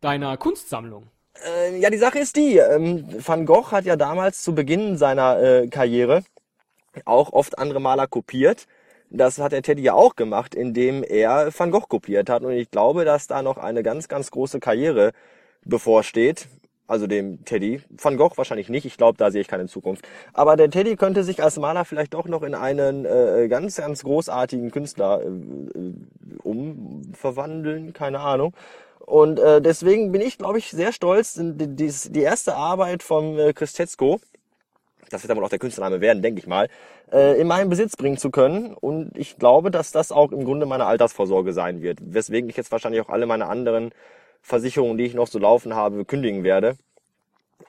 deiner 0.00 0.36
Kunstsammlung? 0.36 1.08
Äh, 1.46 1.78
ja, 1.78 1.90
die 1.90 1.98
Sache 1.98 2.18
ist 2.18 2.36
die, 2.36 2.56
ähm, 2.58 3.06
Van 3.24 3.46
Gogh 3.46 3.72
hat 3.72 3.84
ja 3.84 3.96
damals 3.96 4.42
zu 4.42 4.54
Beginn 4.54 4.96
seiner 4.96 5.40
äh, 5.40 5.68
Karriere 5.68 6.22
auch 7.04 7.32
oft 7.32 7.58
andere 7.58 7.80
Maler 7.80 8.06
kopiert. 8.06 8.66
Das 9.10 9.38
hat 9.38 9.52
der 9.52 9.62
Teddy 9.62 9.82
ja 9.82 9.94
auch 9.94 10.16
gemacht, 10.16 10.54
indem 10.54 11.02
er 11.02 11.50
Van 11.56 11.70
Gogh 11.70 11.86
kopiert 11.88 12.30
hat. 12.30 12.42
Und 12.42 12.52
ich 12.52 12.70
glaube, 12.70 13.04
dass 13.04 13.26
da 13.26 13.42
noch 13.42 13.58
eine 13.58 13.82
ganz, 13.82 14.08
ganz 14.08 14.30
große 14.30 14.60
Karriere 14.60 15.12
bevorsteht. 15.64 16.48
Also 16.86 17.06
dem 17.06 17.44
Teddy. 17.44 17.82
Van 17.90 18.16
Gogh 18.16 18.36
wahrscheinlich 18.36 18.68
nicht. 18.68 18.84
Ich 18.84 18.96
glaube, 18.96 19.16
da 19.16 19.30
sehe 19.30 19.40
ich 19.40 19.48
keine 19.48 19.66
Zukunft. 19.66 20.06
Aber 20.32 20.56
der 20.56 20.70
Teddy 20.70 20.96
könnte 20.96 21.22
sich 21.24 21.42
als 21.42 21.56
Maler 21.56 21.84
vielleicht 21.84 22.14
doch 22.14 22.26
noch 22.26 22.42
in 22.42 22.54
einen 22.54 23.04
äh, 23.04 23.46
ganz, 23.48 23.76
ganz 23.76 24.02
großartigen 24.02 24.70
Künstler 24.72 25.22
äh, 25.22 25.28
äh, 25.28 25.94
umverwandeln. 26.42 27.92
Keine 27.92 28.20
Ahnung. 28.20 28.54
Und 29.10 29.40
äh, 29.40 29.60
deswegen 29.60 30.12
bin 30.12 30.20
ich, 30.20 30.38
glaube 30.38 30.58
ich, 30.58 30.70
sehr 30.70 30.92
stolz, 30.92 31.34
die, 31.34 31.66
die, 31.66 31.92
die 32.10 32.22
erste 32.22 32.54
Arbeit 32.54 33.02
vom 33.02 33.36
äh, 33.40 33.52
Christetzko, 33.52 34.20
das 35.10 35.26
wird 35.26 35.36
wohl 35.36 35.44
auch 35.44 35.48
der 35.48 35.58
Künstlername 35.58 36.00
werden, 36.00 36.22
denke 36.22 36.38
ich 36.38 36.46
mal, 36.46 36.68
äh, 37.10 37.40
in 37.40 37.48
meinen 37.48 37.68
Besitz 37.68 37.96
bringen 37.96 38.18
zu 38.18 38.30
können. 38.30 38.72
Und 38.72 39.18
ich 39.18 39.36
glaube, 39.36 39.72
dass 39.72 39.90
das 39.90 40.12
auch 40.12 40.30
im 40.30 40.44
Grunde 40.44 40.64
meine 40.64 40.86
Altersvorsorge 40.86 41.52
sein 41.52 41.82
wird. 41.82 41.98
Weswegen 42.00 42.48
ich 42.48 42.56
jetzt 42.56 42.70
wahrscheinlich 42.70 43.00
auch 43.00 43.08
alle 43.08 43.26
meine 43.26 43.48
anderen 43.48 43.90
Versicherungen, 44.42 44.96
die 44.96 45.06
ich 45.06 45.14
noch 45.14 45.26
so 45.26 45.40
laufen 45.40 45.74
habe, 45.74 46.04
kündigen 46.04 46.44
werde. 46.44 46.76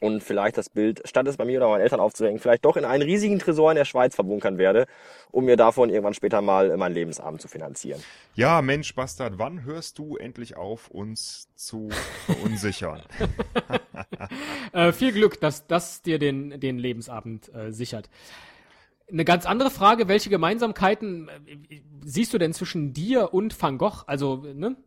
Und 0.02 0.22
vielleicht 0.22 0.58
das 0.58 0.70
Bild, 0.70 1.02
statt 1.06 1.28
es 1.28 1.38
bei 1.38 1.46
mir 1.46 1.60
oder 1.60 1.70
meinen 1.70 1.82
Eltern 1.82 2.02
aufzuhängen, 2.02 2.40
vielleicht 2.40 2.66
doch 2.66 2.76
in 2.76 2.84
einen 2.84 3.04
riesigen 3.04 3.40
Tresor 3.40 3.72
in 3.72 3.76
der 3.78 3.86
Schweiz 3.86 4.16
verbunkern 4.16 4.58
werde, 4.58 4.88
um 5.32 5.46
mir 5.46 5.56
davon 5.56 5.90
irgendwann 5.90 6.16
später 6.16 6.42
mal 6.42 6.76
meinen 6.76 6.96
Lebensabend 6.96 7.40
zu 7.42 7.48
finanzieren. 7.48 8.04
Ja, 8.36 8.62
Mensch, 8.62 8.94
Bastard, 8.96 9.38
wann 9.38 9.64
hörst 9.64 10.00
du 10.00 10.18
endlich 10.18 10.58
auf, 10.58 10.90
uns 10.90 11.48
zu 11.56 11.90
verunsichern? 12.26 13.04
Äh, 14.74 14.92
viel 14.94 15.12
Glück, 15.12 15.40
dass 15.40 15.68
das 15.68 16.02
dir 16.02 16.18
den, 16.20 16.60
den 16.60 16.78
Lebensabend 16.78 17.54
äh, 17.54 17.72
sichert. 17.72 18.10
Eine 19.12 19.26
ganz 19.26 19.46
andere 19.46 19.70
Frage, 19.70 20.08
welche 20.08 20.30
Gemeinsamkeiten 20.30 21.28
äh, 21.28 21.82
siehst 22.04 22.34
du 22.34 22.38
denn 22.38 22.54
zwischen 22.54 22.94
dir 22.94 23.34
und 23.34 23.60
Van 23.62 23.78
Gogh? 23.78 24.04
Also, 24.08 24.38
ne? 24.54 24.78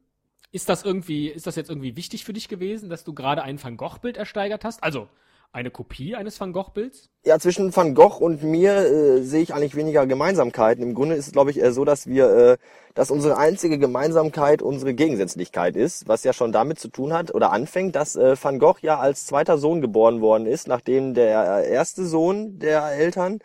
Ist 0.54 0.68
das 0.68 0.84
irgendwie, 0.84 1.26
ist 1.26 1.48
das 1.48 1.56
jetzt 1.56 1.68
irgendwie 1.68 1.96
wichtig 1.96 2.24
für 2.24 2.32
dich 2.32 2.46
gewesen, 2.46 2.88
dass 2.88 3.02
du 3.02 3.12
gerade 3.12 3.42
ein 3.42 3.60
Van 3.60 3.76
Gogh-Bild 3.76 4.16
ersteigert 4.16 4.62
hast? 4.62 4.84
Also, 4.84 5.08
eine 5.50 5.72
Kopie 5.72 6.14
eines 6.14 6.40
Van 6.40 6.52
Gogh-Bilds? 6.52 7.10
Ja, 7.24 7.40
zwischen 7.40 7.74
Van 7.74 7.96
Gogh 7.96 8.20
und 8.20 8.44
mir 8.44 8.76
äh, 8.76 9.22
sehe 9.22 9.42
ich 9.42 9.52
eigentlich 9.52 9.74
weniger 9.74 10.06
Gemeinsamkeiten. 10.06 10.84
Im 10.84 10.94
Grunde 10.94 11.16
ist 11.16 11.26
es, 11.26 11.32
glaube 11.32 11.50
ich, 11.50 11.58
eher 11.58 11.72
so, 11.72 11.84
dass 11.84 12.06
wir, 12.06 12.30
äh, 12.30 12.56
dass 12.94 13.10
unsere 13.10 13.36
einzige 13.36 13.80
Gemeinsamkeit 13.80 14.62
unsere 14.62 14.94
Gegensätzlichkeit 14.94 15.74
ist, 15.74 16.06
was 16.06 16.22
ja 16.22 16.32
schon 16.32 16.52
damit 16.52 16.78
zu 16.78 16.86
tun 16.86 17.12
hat 17.12 17.34
oder 17.34 17.50
anfängt, 17.50 17.96
dass 17.96 18.14
äh, 18.14 18.36
Van 18.40 18.60
Gogh 18.60 18.78
ja 18.80 19.00
als 19.00 19.26
zweiter 19.26 19.58
Sohn 19.58 19.80
geboren 19.80 20.20
worden 20.20 20.46
ist, 20.46 20.68
nachdem 20.68 21.14
der 21.14 21.64
erste 21.64 22.06
Sohn 22.06 22.60
der 22.60 22.92
Eltern 22.92 23.40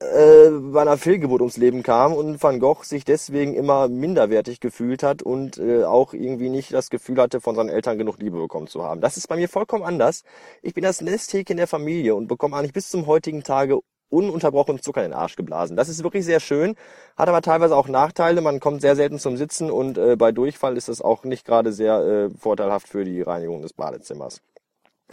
äh, 0.00 0.50
bei 0.50 0.82
einer 0.82 0.98
Fehlgeburt 0.98 1.40
ums 1.40 1.56
Leben 1.56 1.82
kam 1.82 2.12
und 2.12 2.42
Van 2.42 2.60
Gogh 2.60 2.84
sich 2.84 3.04
deswegen 3.04 3.54
immer 3.54 3.88
minderwertig 3.88 4.60
gefühlt 4.60 5.02
hat 5.02 5.22
und 5.22 5.58
äh, 5.58 5.84
auch 5.84 6.14
irgendwie 6.14 6.48
nicht 6.48 6.72
das 6.72 6.90
Gefühl 6.90 7.20
hatte, 7.20 7.40
von 7.40 7.54
seinen 7.54 7.68
Eltern 7.68 7.98
genug 7.98 8.18
Liebe 8.18 8.38
bekommen 8.38 8.66
zu 8.66 8.82
haben. 8.82 9.00
Das 9.00 9.16
ist 9.16 9.28
bei 9.28 9.36
mir 9.36 9.48
vollkommen 9.48 9.84
anders. 9.84 10.22
Ich 10.62 10.74
bin 10.74 10.84
das 10.84 11.00
Nesthäkchen 11.00 11.56
der 11.56 11.66
Familie 11.66 12.14
und 12.14 12.28
bekomme 12.28 12.56
eigentlich 12.56 12.72
bis 12.72 12.90
zum 12.90 13.06
heutigen 13.06 13.42
Tage 13.42 13.80
ununterbrochen 14.12 14.80
Zucker 14.80 15.04
in 15.04 15.10
den 15.10 15.18
Arsch 15.18 15.36
geblasen. 15.36 15.76
Das 15.76 15.88
ist 15.88 16.04
wirklich 16.04 16.24
sehr 16.24 16.40
schön, 16.40 16.76
hat 17.16 17.28
aber 17.28 17.40
teilweise 17.40 17.74
auch 17.74 17.88
Nachteile. 17.88 18.40
Man 18.42 18.60
kommt 18.60 18.82
sehr 18.82 18.94
selten 18.94 19.18
zum 19.18 19.36
Sitzen 19.36 19.70
und 19.70 19.98
äh, 19.98 20.16
bei 20.16 20.32
Durchfall 20.32 20.76
ist 20.76 20.88
es 20.88 21.00
auch 21.00 21.24
nicht 21.24 21.46
gerade 21.46 21.72
sehr 21.72 21.98
äh, 22.00 22.30
vorteilhaft 22.38 22.88
für 22.88 23.04
die 23.04 23.22
Reinigung 23.22 23.62
des 23.62 23.72
Badezimmers. 23.72 24.42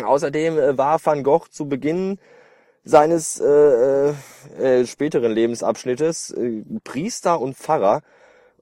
Außerdem 0.03 0.57
äh, 0.57 0.77
war 0.77 1.03
Van 1.03 1.23
Gogh 1.23 1.47
zu 1.49 1.67
Beginn 1.67 2.19
seines 2.89 3.39
äh, 3.39 4.13
äh, 4.59 4.85
späteren 4.85 5.31
Lebensabschnittes 5.31 6.31
äh, 6.31 6.63
Priester 6.83 7.39
und 7.39 7.55
Pfarrer. 7.55 8.01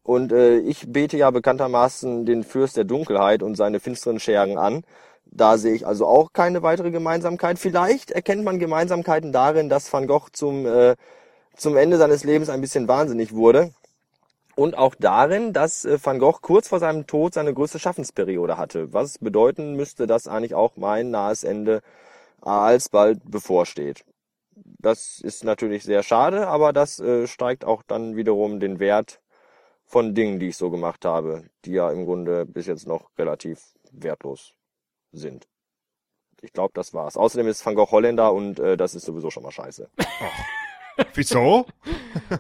Und 0.04 0.32
äh, 0.32 0.58
ich 0.60 0.92
bete 0.92 1.18
ja 1.18 1.32
bekanntermaßen 1.32 2.26
den 2.26 2.44
Fürst 2.44 2.78
der 2.78 2.84
Dunkelheit 2.84 3.42
und 3.42 3.56
seine 3.56 3.80
finsteren 3.80 4.20
Schergen 4.20 4.58
an. 4.58 4.84
Da 5.26 5.58
sehe 5.58 5.74
ich 5.74 5.88
also 5.88 6.06
auch 6.06 6.34
keine 6.34 6.62
weitere 6.62 6.92
Gemeinsamkeit. 6.92 7.60
Vielleicht 7.60 8.12
erkennt 8.12 8.44
man 8.44 8.60
Gemeinsamkeiten 8.60 9.32
darin, 9.32 9.70
dass 9.70 9.92
Van 9.92 10.08
Gogh 10.08 10.30
zum, 10.32 10.66
äh, 10.66 10.96
zum 11.56 11.78
Ende 11.78 11.98
seines 11.98 12.24
Lebens 12.24 12.50
ein 12.50 12.62
bisschen 12.62 12.88
wahnsinnig 12.88 13.34
wurde. 13.34 13.72
Und 14.56 14.78
auch 14.78 14.96
darin, 14.96 15.54
dass 15.54 15.86
äh, 15.86 15.98
Van 16.02 16.20
Gogh 16.20 16.40
kurz 16.42 16.68
vor 16.68 16.80
seinem 16.80 17.08
Tod 17.08 17.34
seine 17.34 17.54
größte 17.54 17.80
Schaffensperiode 17.80 18.58
hatte. 18.58 18.92
Was 18.94 19.20
bedeuten 19.20 19.76
müsste, 19.76 20.06
dass 20.06 20.28
eigentlich 20.28 20.54
auch 20.56 20.76
mein 20.76 21.12
nahes 21.12 21.44
Ende 21.44 21.82
alsbald 22.42 23.20
bevorsteht. 23.30 24.04
Das 24.64 25.20
ist 25.20 25.44
natürlich 25.44 25.84
sehr 25.84 26.04
schade, 26.04 26.48
aber 26.48 26.74
das 26.74 27.00
äh, 27.00 27.28
steigt 27.28 27.66
auch 27.66 27.84
dann 27.84 28.16
wiederum 28.16 28.60
den 28.60 28.80
Wert 28.80 29.22
von 29.86 30.14
Dingen, 30.14 30.40
die 30.40 30.50
ich 30.50 30.58
so 30.58 30.70
gemacht 30.70 31.06
habe, 31.06 31.46
die 31.66 31.72
ja 31.72 31.92
im 31.92 32.06
Grunde 32.06 32.46
bis 32.46 32.68
jetzt 32.68 32.88
noch 32.88 33.10
relativ 33.18 33.74
wertlos 33.92 34.54
sind. 35.12 35.48
ich 36.42 36.54
glaube, 36.54 36.72
das 36.74 36.94
war's. 36.94 37.18
Außerdem 37.18 37.48
ist 37.48 37.66
Van 37.66 37.74
Gogh 37.76 37.90
Holländer 37.92 38.34
und 38.34 38.60
äh, 38.60 38.78
das 38.78 38.94
ist 38.96 39.06
sowieso 39.06 39.32
schon 39.32 39.44
mal 39.44 39.52
scheiße. 39.52 39.90
Wieso? 41.14 41.66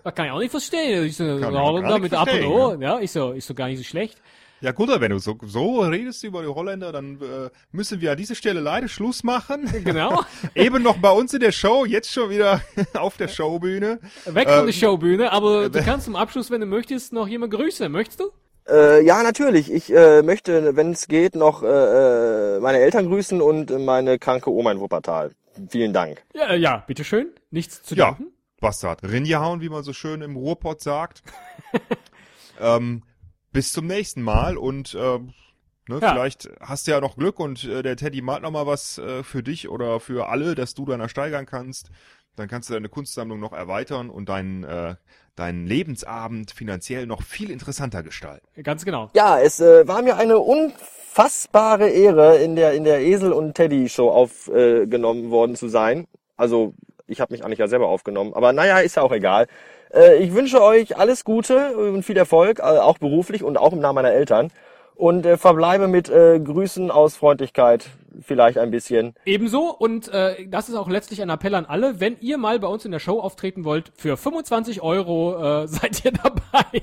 Das 0.03 0.15
kann 0.15 0.25
ich 0.25 0.31
auch 0.31 0.39
nicht 0.39 0.51
verstehen. 0.51 1.05
Ich 1.05 1.15
so, 1.15 1.23
Holländer 1.23 1.99
mit 1.99 2.13
Ab 2.13 2.27
und 2.33 2.43
O, 2.45 2.73
ja, 2.81 2.99
ich 2.99 3.11
so, 3.11 3.31
ist 3.31 3.47
so 3.47 3.53
gar 3.53 3.67
nicht 3.67 3.77
so 3.77 3.83
schlecht. 3.83 4.21
Ja 4.61 4.71
gut, 4.71 4.89
aber 4.89 5.01
wenn 5.01 5.11
du 5.11 5.19
so, 5.19 5.37
so 5.43 5.81
redest 5.81 6.23
über 6.23 6.41
die 6.41 6.47
Holländer, 6.47 6.91
dann 6.91 7.21
äh, 7.21 7.49
müssen 7.71 8.01
wir 8.01 8.11
an 8.11 8.17
dieser 8.17 8.33
Stelle 8.35 8.59
leider 8.59 8.87
Schluss 8.87 9.23
machen. 9.23 9.69
Genau. 9.83 10.23
Eben 10.55 10.81
noch 10.83 10.97
bei 10.97 11.11
uns 11.11 11.33
in 11.33 11.39
der 11.41 11.51
Show, 11.51 11.85
jetzt 11.85 12.11
schon 12.11 12.29
wieder 12.29 12.61
auf 12.95 13.17
der 13.17 13.27
Showbühne. 13.27 13.99
Weg 14.25 14.49
von 14.49 14.59
Ähm, 14.59 14.65
der 14.65 14.73
Showbühne, 14.73 15.31
aber 15.31 15.69
du 15.69 15.81
kannst 15.83 16.05
zum 16.05 16.15
Abschluss, 16.15 16.49
wenn 16.49 16.61
du 16.61 16.67
möchtest, 16.67 17.13
noch 17.13 17.27
jemand 17.27 17.53
grüßen. 17.53 17.91
Möchtest 17.91 18.19
du? 18.19 18.31
Äh, 18.67 19.05
ja, 19.05 19.21
natürlich. 19.23 19.71
Ich 19.71 19.93
äh, 19.93 20.21
möchte, 20.23 20.75
wenn 20.75 20.91
es 20.91 21.07
geht, 21.07 21.35
noch 21.35 21.63
äh, 21.63 21.67
äh, 21.67 22.59
meine 22.59 22.79
Eltern 22.79 23.07
grüßen 23.07 23.41
und 23.41 23.69
meine 23.85 24.19
kranke 24.19 24.51
Oma 24.51 24.71
in 24.71 24.79
Wuppertal. 24.79 25.31
Vielen 25.69 25.93
Dank. 25.93 26.23
Ja, 26.33 26.47
äh, 26.49 26.57
ja, 26.57 26.83
bitteschön. 26.85 27.27
Nichts 27.51 27.81
zu 27.83 27.95
Ja, 27.95 28.07
danken. 28.07 28.33
Bastard. 28.59 29.03
Rinjahauen, 29.03 29.61
wie 29.61 29.69
man 29.69 29.83
so 29.83 29.93
schön 29.93 30.21
im 30.21 30.35
Ruhrpott 30.35 30.81
sagt. 30.81 31.21
ähm, 32.59 33.03
bis 33.51 33.73
zum 33.73 33.87
nächsten 33.87 34.21
Mal 34.21 34.57
und 34.57 34.95
ähm, 34.99 35.33
ne, 35.87 35.99
Ja. 36.01 36.11
vielleicht 36.11 36.49
hast 36.59 36.87
du 36.87 36.91
ja 36.91 37.01
noch 37.01 37.17
Glück 37.17 37.39
und 37.39 37.63
äh, 37.63 37.81
der 37.81 37.95
Teddy 37.95 38.21
malt 38.21 38.41
noch 38.43 38.51
mal 38.51 38.67
was 38.67 38.97
äh, 38.97 39.23
für 39.23 39.43
dich 39.43 39.69
oder 39.69 39.99
für 39.99 40.29
alle, 40.29 40.55
dass 40.55 40.73
du 40.73 40.85
dann 40.85 40.99
ersteigern 40.99 41.45
kannst. 41.45 41.89
Dann 42.35 42.47
kannst 42.47 42.69
du 42.69 42.73
deine 42.75 42.87
Kunstsammlung 42.89 43.39
noch 43.39 43.53
erweitern 43.53 44.11
und 44.11 44.29
deinen, 44.29 44.63
äh, 44.63 44.95
deinen 45.35 45.65
Lebensabend 45.65 46.51
finanziell 46.51 47.07
noch 47.07 47.23
viel 47.23 47.49
interessanter 47.49 48.03
gestalten. 48.03 48.45
Ganz 48.61 48.85
genau. 48.85 49.09
Ja, 49.15 49.39
es 49.39 49.59
äh, 49.59 49.87
war 49.87 50.03
mir 50.03 50.17
eine 50.17 50.37
unfassbare 50.37 51.89
Ehre, 51.89 52.37
in 52.37 52.55
der 52.55 52.73
in 52.73 52.83
der 52.83 53.01
Esel 53.01 53.31
und 53.33 53.55
Teddy 53.55 53.89
Show 53.89 54.09
aufgenommen 54.11 54.83
äh, 54.83 54.87
genommen 54.87 55.31
worden 55.31 55.55
zu 55.55 55.67
sein. 55.67 56.05
Also 56.35 56.75
ich 57.07 57.21
habe 57.21 57.33
mich 57.33 57.43
eigentlich 57.43 57.59
ja 57.59 57.67
selber 57.67 57.87
aufgenommen, 57.87 58.33
aber 58.35 58.53
naja, 58.53 58.79
ist 58.79 58.97
ja 58.97 59.01
auch 59.01 59.11
egal. 59.11 59.47
Äh, 59.93 60.17
ich 60.17 60.33
wünsche 60.33 60.61
euch 60.61 60.97
alles 60.97 61.23
Gute 61.23 61.77
und 61.77 62.03
viel 62.03 62.17
Erfolg, 62.17 62.59
äh, 62.59 62.61
auch 62.61 62.97
beruflich 62.97 63.43
und 63.43 63.57
auch 63.57 63.73
im 63.73 63.79
Namen 63.79 63.95
meiner 63.95 64.11
Eltern. 64.11 64.51
Und 64.95 65.25
äh, 65.27 65.37
verbleibe 65.37 65.87
mit 65.87 66.09
äh, 66.09 66.39
Grüßen 66.39 66.89
aus 66.89 67.15
Freundlichkeit, 67.15 67.85
vielleicht 68.19 68.57
ein 68.57 68.71
bisschen. 68.71 69.13
Ebenso, 69.25 69.69
und 69.69 70.07
äh, 70.07 70.47
das 70.47 70.69
ist 70.69 70.75
auch 70.75 70.89
letztlich 70.89 71.21
ein 71.21 71.29
Appell 71.29 71.53
an 71.53 71.65
alle, 71.65 71.99
wenn 71.99 72.17
ihr 72.19 72.39
mal 72.39 72.59
bei 72.59 72.67
uns 72.67 72.83
in 72.83 72.91
der 72.91 72.99
Show 72.99 73.19
auftreten 73.19 73.63
wollt, 73.63 73.91
für 73.95 74.17
25 74.17 74.81
Euro 74.81 75.63
äh, 75.63 75.67
seid 75.67 76.03
ihr 76.03 76.11
dabei. 76.11 76.81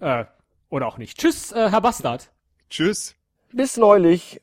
äh, 0.00 0.24
oder 0.68 0.86
auch 0.86 0.98
nicht. 0.98 1.18
Tschüss, 1.18 1.52
äh, 1.52 1.70
Herr 1.70 1.80
Bastard. 1.80 2.30
Tschüss. 2.68 3.14
Bis 3.52 3.76
neulich. 3.76 4.40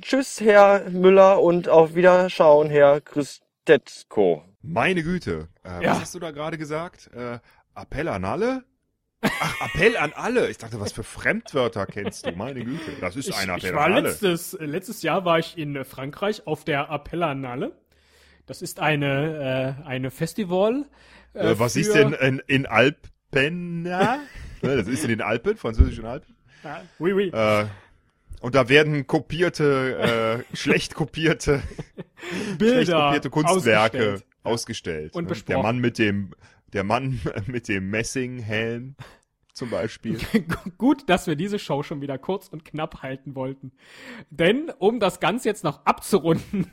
Tschüss, 0.00 0.40
Herr 0.40 0.88
Müller 0.90 1.42
und 1.42 1.68
auf 1.68 1.94
Wiederschauen, 1.96 2.70
Herr 2.70 3.00
Christetko. 3.00 4.44
Meine 4.62 5.02
Güte. 5.02 5.48
Äh, 5.64 5.84
Ja. 5.84 5.90
Was 5.92 6.00
hast 6.02 6.14
du 6.14 6.18
da 6.20 6.30
gerade 6.30 6.58
gesagt? 6.58 7.10
Äh, 7.14 7.38
Appell 7.74 8.08
an 8.08 8.24
alle? 8.24 8.64
Ach, 9.20 9.60
Appell 9.66 9.96
an 9.96 10.12
alle. 10.14 10.50
Ich 10.50 10.58
dachte, 10.58 10.80
was 10.80 10.92
für 10.92 11.04
Fremdwörter 11.04 11.86
kennst 11.86 12.26
du? 12.26 12.32
Meine 12.32 12.64
Güte. 12.64 12.90
Das 13.00 13.16
ist 13.16 13.32
ein 13.32 13.48
Appell 13.50 13.70
ich 13.70 13.74
war 13.76 13.86
an 13.86 13.92
alle. 13.94 14.08
letztes, 14.08 14.54
äh, 14.54 14.64
letztes 14.64 15.02
Jahr 15.02 15.24
war 15.24 15.38
ich 15.38 15.56
in 15.58 15.76
äh, 15.76 15.84
Frankreich 15.84 16.46
auf 16.46 16.64
der 16.64 16.90
Appellanale. 16.90 17.72
Das 18.46 18.62
ist 18.62 18.80
eine, 18.80 19.76
äh, 19.84 19.86
eine 19.86 20.10
Festival. 20.10 20.86
Äh, 21.34 21.54
was 21.58 21.74
für- 21.74 21.80
ist 21.80 21.94
denn 21.94 22.12
in, 22.14 22.42
in 22.46 22.66
Alpen? 22.66 23.82
Ne, 24.64 24.76
das 24.76 24.86
ist 24.86 25.02
in 25.02 25.08
den 25.08 25.22
Alpen, 25.22 25.56
französischen 25.56 26.04
Alpen. 26.04 26.36
Ja, 26.62 26.82
oui, 27.00 27.12
oui. 27.14 27.28
Äh, 27.30 27.66
und 28.42 28.54
da 28.54 28.68
werden 28.68 29.06
kopierte, 29.08 30.44
äh, 30.52 30.56
schlecht 30.56 30.94
kopierte, 30.94 31.62
schlecht 32.28 32.58
Bilder 32.58 33.06
kopierte 33.06 33.30
Kunstwerke 33.30 33.96
ausgestellt. 33.98 34.24
Ausgestellt. 34.42 35.14
Und 35.14 35.24
ne? 35.24 35.28
besprochen. 35.30 35.54
Der 35.54 35.62
Mann 35.62 35.78
mit 35.78 35.98
dem, 35.98 36.34
der 36.72 36.84
Mann 36.84 37.20
mit 37.46 37.68
dem 37.68 37.90
Messinghelm 37.90 38.96
zum 39.52 39.70
Beispiel. 39.70 40.18
Gut, 40.78 41.08
dass 41.08 41.26
wir 41.26 41.36
diese 41.36 41.58
Show 41.58 41.82
schon 41.82 42.00
wieder 42.00 42.18
kurz 42.18 42.48
und 42.48 42.64
knapp 42.64 43.02
halten 43.02 43.34
wollten. 43.34 43.72
Denn, 44.30 44.70
um 44.78 44.98
das 44.98 45.20
Ganze 45.20 45.48
jetzt 45.48 45.64
noch 45.64 45.84
abzurunden, 45.84 46.66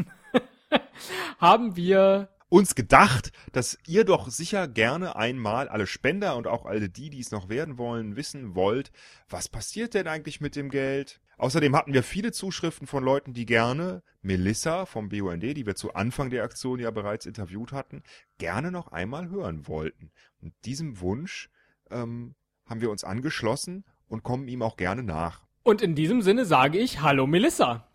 haben 1.39 1.75
wir 1.75 2.29
uns 2.49 2.73
gedacht, 2.73 3.31
dass 3.51 3.77
ihr 3.85 4.05
doch 4.05 4.29
sicher 4.29 4.67
gerne 4.67 5.15
einmal 5.15 5.69
alle 5.69 5.85
Spender 5.85 6.35
und 6.35 6.47
auch 6.47 6.65
alle 6.65 6.89
die, 6.89 7.09
die 7.09 7.19
es 7.19 7.31
noch 7.31 7.49
werden 7.49 7.77
wollen, 7.77 8.15
wissen 8.15 8.55
wollt, 8.55 8.91
was 9.29 9.49
passiert 9.49 9.93
denn 9.93 10.07
eigentlich 10.07 10.41
mit 10.41 10.55
dem 10.55 10.69
Geld? 10.69 11.19
Außerdem 11.39 11.73
hatten 11.73 11.93
wir 11.93 12.03
viele 12.03 12.33
Zuschriften 12.33 12.85
von 12.85 13.01
Leuten, 13.01 13.33
die 13.33 13.45
gerne 13.45 14.03
Melissa 14.21 14.85
vom 14.85 15.07
BUND, 15.07 15.41
die 15.41 15.65
wir 15.65 15.75
zu 15.75 15.93
Anfang 15.93 16.29
der 16.29 16.43
Aktion 16.43 16.81
ja 16.81 16.91
bereits 16.91 17.25
interviewt 17.25 17.71
hatten, 17.71 18.03
gerne 18.37 18.71
noch 18.71 18.89
einmal 18.91 19.29
hören 19.29 19.65
wollten. 19.65 20.11
Und 20.41 20.53
diesem 20.65 20.99
Wunsch 20.99 21.49
ähm, 21.89 22.35
haben 22.65 22.81
wir 22.81 22.91
uns 22.91 23.05
angeschlossen 23.05 23.85
und 24.09 24.23
kommen 24.23 24.49
ihm 24.49 24.61
auch 24.61 24.75
gerne 24.75 25.01
nach. 25.01 25.45
Und 25.63 25.81
in 25.81 25.95
diesem 25.95 26.21
Sinne 26.21 26.43
sage 26.43 26.77
ich 26.77 26.99
Hallo 26.99 27.25
Melissa. 27.25 27.89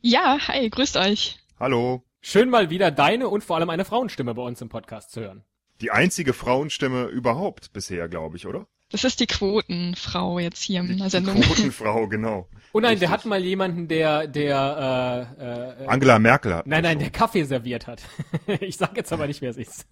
Ja, 0.00 0.38
hi, 0.48 0.70
grüßt 0.70 0.96
euch. 0.96 1.38
Hallo. 1.60 2.02
Schön 2.22 2.48
mal 2.48 2.70
wieder 2.70 2.90
deine 2.90 3.28
und 3.28 3.44
vor 3.44 3.56
allem 3.56 3.68
eine 3.68 3.84
Frauenstimme 3.84 4.32
bei 4.32 4.42
uns 4.42 4.62
im 4.62 4.70
Podcast 4.70 5.10
zu 5.10 5.20
hören. 5.20 5.44
Die 5.82 5.90
einzige 5.90 6.32
Frauenstimme 6.32 7.04
überhaupt 7.08 7.74
bisher, 7.74 8.08
glaube 8.08 8.38
ich, 8.38 8.46
oder? 8.46 8.66
Das 9.02 9.12
ist 9.12 9.20
die 9.20 9.26
Quotenfrau 9.26 10.38
jetzt 10.38 10.62
hier 10.62 10.80
in 10.80 10.96
der 10.96 10.96
Die 10.96 11.10
Sendung. 11.10 11.38
Quotenfrau, 11.42 12.08
genau. 12.08 12.48
Oh 12.72 12.80
nein, 12.80 12.90
Richtig. 12.90 13.08
wir 13.08 13.10
hatten 13.10 13.28
mal 13.30 13.42
jemanden, 13.42 13.88
der, 13.88 14.26
der, 14.26 15.36
äh, 15.38 15.84
äh, 15.84 15.86
Angela 15.86 16.18
Merkel 16.18 16.54
hat. 16.54 16.66
nein, 16.66 16.82
nein, 16.82 16.94
schon. 16.94 17.00
der 17.00 17.10
Kaffee 17.10 17.44
serviert 17.44 17.86
hat. 17.86 18.02
ich 18.60 18.76
sag 18.76 18.94
jetzt 18.96 19.12
aber 19.14 19.26
nicht, 19.26 19.40
wer 19.40 19.50
es 19.50 19.56
ist. 19.56 19.86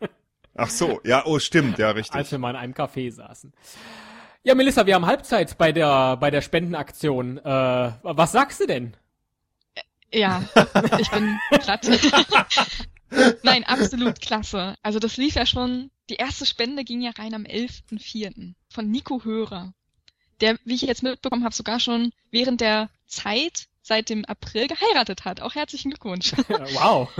Ach 0.56 0.68
so, 0.68 1.00
ja, 1.04 1.24
oh, 1.26 1.38
stimmt, 1.38 1.78
ja, 1.78 1.90
richtig. 1.90 2.14
als 2.16 2.32
wir 2.32 2.38
mal 2.38 2.50
in 2.50 2.56
einem 2.56 2.72
Café 2.72 3.12
saßen. 3.12 3.52
Ja, 4.42 4.56
Melissa, 4.56 4.84
wir 4.86 4.96
haben 4.96 5.06
Halbzeit 5.06 5.56
bei 5.58 5.70
der, 5.70 6.16
bei 6.16 6.32
der 6.32 6.40
Spendenaktion. 6.40 7.38
Äh, 7.38 7.92
was 8.02 8.32
sagst 8.32 8.60
du 8.60 8.66
denn? 8.66 8.96
Ja, 10.12 10.42
ich 10.98 11.10
bin 11.10 11.38
platt. 11.50 11.88
Nein, 13.44 13.64
absolut 13.64 14.20
klasse. 14.20 14.74
Also 14.82 14.98
das 14.98 15.16
lief 15.16 15.34
ja 15.34 15.46
schon, 15.46 15.90
die 16.10 16.16
erste 16.16 16.46
Spende 16.46 16.84
ging 16.84 17.00
ja 17.00 17.10
rein 17.10 17.34
am 17.34 17.44
11.04. 17.44 18.54
von 18.68 18.90
Nico 18.90 19.24
Hörer. 19.24 19.72
Der, 20.40 20.58
wie 20.64 20.74
ich 20.74 20.82
jetzt 20.82 21.02
mitbekommen 21.02 21.44
habe, 21.44 21.54
sogar 21.54 21.80
schon 21.80 22.12
während 22.30 22.60
der 22.60 22.90
Zeit 23.06 23.68
seit 23.82 24.08
dem 24.08 24.24
April 24.24 24.66
geheiratet 24.66 25.24
hat. 25.24 25.40
Auch 25.40 25.54
herzlichen 25.54 25.90
Glückwunsch. 25.90 26.32
wow. 26.48 27.08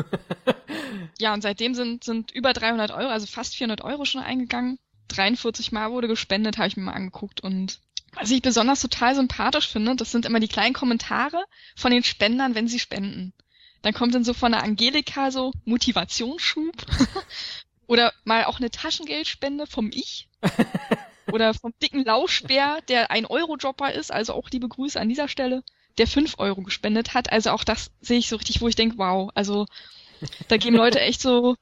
Ja, 1.19 1.33
und 1.33 1.43
seitdem 1.43 1.75
sind, 1.75 2.03
sind 2.03 2.31
über 2.33 2.53
300 2.53 2.91
Euro, 2.91 3.09
also 3.09 3.27
fast 3.27 3.55
400 3.57 3.83
Euro 3.83 4.05
schon 4.05 4.23
eingegangen. 4.23 4.79
43 5.09 5.71
Mal 5.71 5.93
wurde 5.93 6.09
gespendet, 6.09 6.59
habe 6.59 6.69
ich 6.69 6.77
mir 6.77 6.83
mal 6.83 6.93
angeguckt. 6.93 7.41
Und 7.41 7.81
was 8.15 8.31
ich 8.31 8.43
besonders 8.43 8.81
total 8.81 9.15
sympathisch 9.15 9.69
finde, 9.69 9.97
das 9.97 10.11
sind 10.11 10.27
immer 10.27 10.41
die 10.41 10.49
kleinen 10.49 10.75
Kommentare 10.75 11.45
von 11.77 11.91
den 11.91 12.03
Spendern, 12.05 12.55
wenn 12.55 12.69
sie 12.69 12.79
spenden. 12.79 13.33
Dann 13.83 13.93
kommt 13.93 14.15
dann 14.15 14.25
so 14.25 14.33
von 14.33 14.53
der 14.53 14.63
Angelika 14.63 15.31
so 15.31 15.53
Motivationsschub 15.67 16.75
oder 17.87 18.13
mal 18.25 18.45
auch 18.45 18.59
eine 18.59 18.71
Taschengeldspende 18.71 19.67
vom 19.67 19.91
Ich. 19.93 20.29
Oder 21.33 21.55
vom 21.55 21.73
dicken 21.83 22.05
Lauschbär, 22.05 22.81
der 22.89 23.11
ein 23.11 23.25
Euro-Dropper 23.27 23.93
ist, 23.93 24.13
also 24.13 24.35
auch 24.35 24.51
liebe 24.51 24.69
Grüße 24.69 25.01
an 25.01 25.09
dieser 25.09 25.27
Stelle, 25.27 25.63
der 25.97 26.07
5 26.07 26.35
Euro 26.39 26.63
gespendet 26.63 27.15
hat. 27.15 27.33
Also 27.33 27.51
auch 27.51 27.65
das 27.65 27.91
sehe 28.01 28.19
ich 28.19 28.29
so 28.29 28.37
richtig, 28.37 28.61
wo 28.61 28.69
ich 28.69 28.77
denke, 28.77 28.99
wow, 28.99 29.31
also 29.35 29.67
da 30.49 30.57
geben 30.57 30.77
Leute 30.77 31.01
echt 31.01 31.21
so 31.21 31.57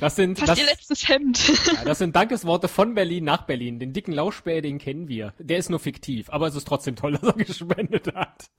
Das 0.00 0.16
sind, 0.16 0.38
fast 0.38 0.50
das, 0.50 0.58
ihr 0.58 0.66
letztes 0.66 1.08
Hemd. 1.08 1.40
ja, 1.74 1.84
das 1.84 1.98
sind 1.98 2.14
Dankesworte 2.14 2.68
von 2.68 2.94
Berlin 2.94 3.24
nach 3.24 3.42
Berlin. 3.42 3.78
Den 3.80 3.92
dicken 3.92 4.12
Lauschbär, 4.12 4.62
den 4.62 4.78
kennen 4.78 5.08
wir. 5.08 5.34
Der 5.38 5.58
ist 5.58 5.70
nur 5.70 5.80
fiktiv, 5.80 6.30
aber 6.30 6.46
es 6.46 6.54
ist 6.54 6.66
trotzdem 6.68 6.96
toll, 6.96 7.12
dass 7.20 7.22
er 7.22 7.32
gespendet 7.44 8.14
hat. 8.14 8.50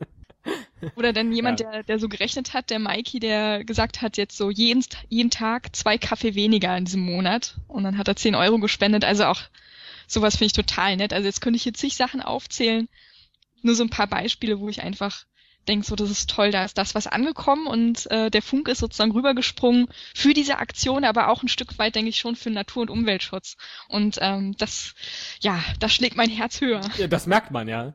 Oder 0.96 1.14
dann 1.14 1.32
jemand, 1.32 1.60
Ja. 1.60 1.72
der, 1.72 1.84
der 1.84 2.00
so 2.00 2.08
gerechnet 2.10 2.54
hat, 2.54 2.70
der 2.70 2.80
Mikey, 2.80 3.20
der 3.20 3.64
gesagt 3.64 4.02
hat, 4.02 4.18
jetzt 4.18 4.38
so 4.38 4.50
jeden, 4.50 4.84
jeden 5.10 5.30
Tag 5.30 5.76
zwei 5.76 5.98
Kaffee 5.98 6.36
weniger 6.36 6.76
in 6.78 6.86
diesem 6.86 7.02
Monat. 7.02 7.58
Und 7.68 7.84
dann 7.84 7.98
hat 7.98 8.08
er 8.08 8.16
10 8.16 8.36
Euro 8.36 8.58
gespendet. 8.60 9.04
Also 9.06 9.26
auch 9.26 9.42
sowas 10.08 10.36
finde 10.38 10.46
ich 10.48 10.54
total 10.54 10.98
nett. 10.98 11.14
Also 11.14 11.26
jetzt 11.28 11.42
könnte 11.42 11.58
ich 11.58 11.64
hier 11.64 11.74
zig 11.74 11.96
Sachen 11.96 12.22
aufzählen. 12.22 12.88
Nur 13.62 13.76
so 13.76 13.84
ein 13.84 13.90
paar 13.90 14.08
Beispiele, 14.08 14.60
wo 14.60 14.70
ich 14.70 14.82
einfach 14.82 15.26
denke, 15.70 15.86
so, 15.86 15.96
das 15.96 16.10
ist 16.10 16.30
toll, 16.30 16.52
da 16.52 16.66
ist 16.66 16.78
das 16.78 16.96
was 16.96 17.08
angekommen 17.08 17.68
und 17.68 18.10
äh, 18.12 18.30
der 18.30 18.42
Funk 18.42 18.68
ist 18.68 18.80
sozusagen 18.80 19.12
rübergesprungen 19.12 19.88
für 20.14 20.34
diese 20.34 20.58
Aktion, 20.58 21.06
aber 21.06 21.30
auch 21.30 21.44
ein 21.44 21.48
Stück 21.48 21.78
weit, 21.78 21.96
denke 21.96 22.10
ich, 22.10 22.18
schon 22.18 22.36
für 22.36 22.50
Natur- 22.50 22.82
und 22.84 22.90
Umweltschutz. 22.90 23.56
Und 23.88 24.18
ähm, 24.22 24.56
das, 24.58 24.96
ja, 25.40 25.60
das 25.80 25.94
schlägt 25.94 26.18
mein 26.18 26.30
Herz 26.30 26.60
höher. 26.62 26.82
Ja, 26.98 27.08
das 27.08 27.28
merkt 27.28 27.52
man, 27.52 27.68
ja. 27.68 27.94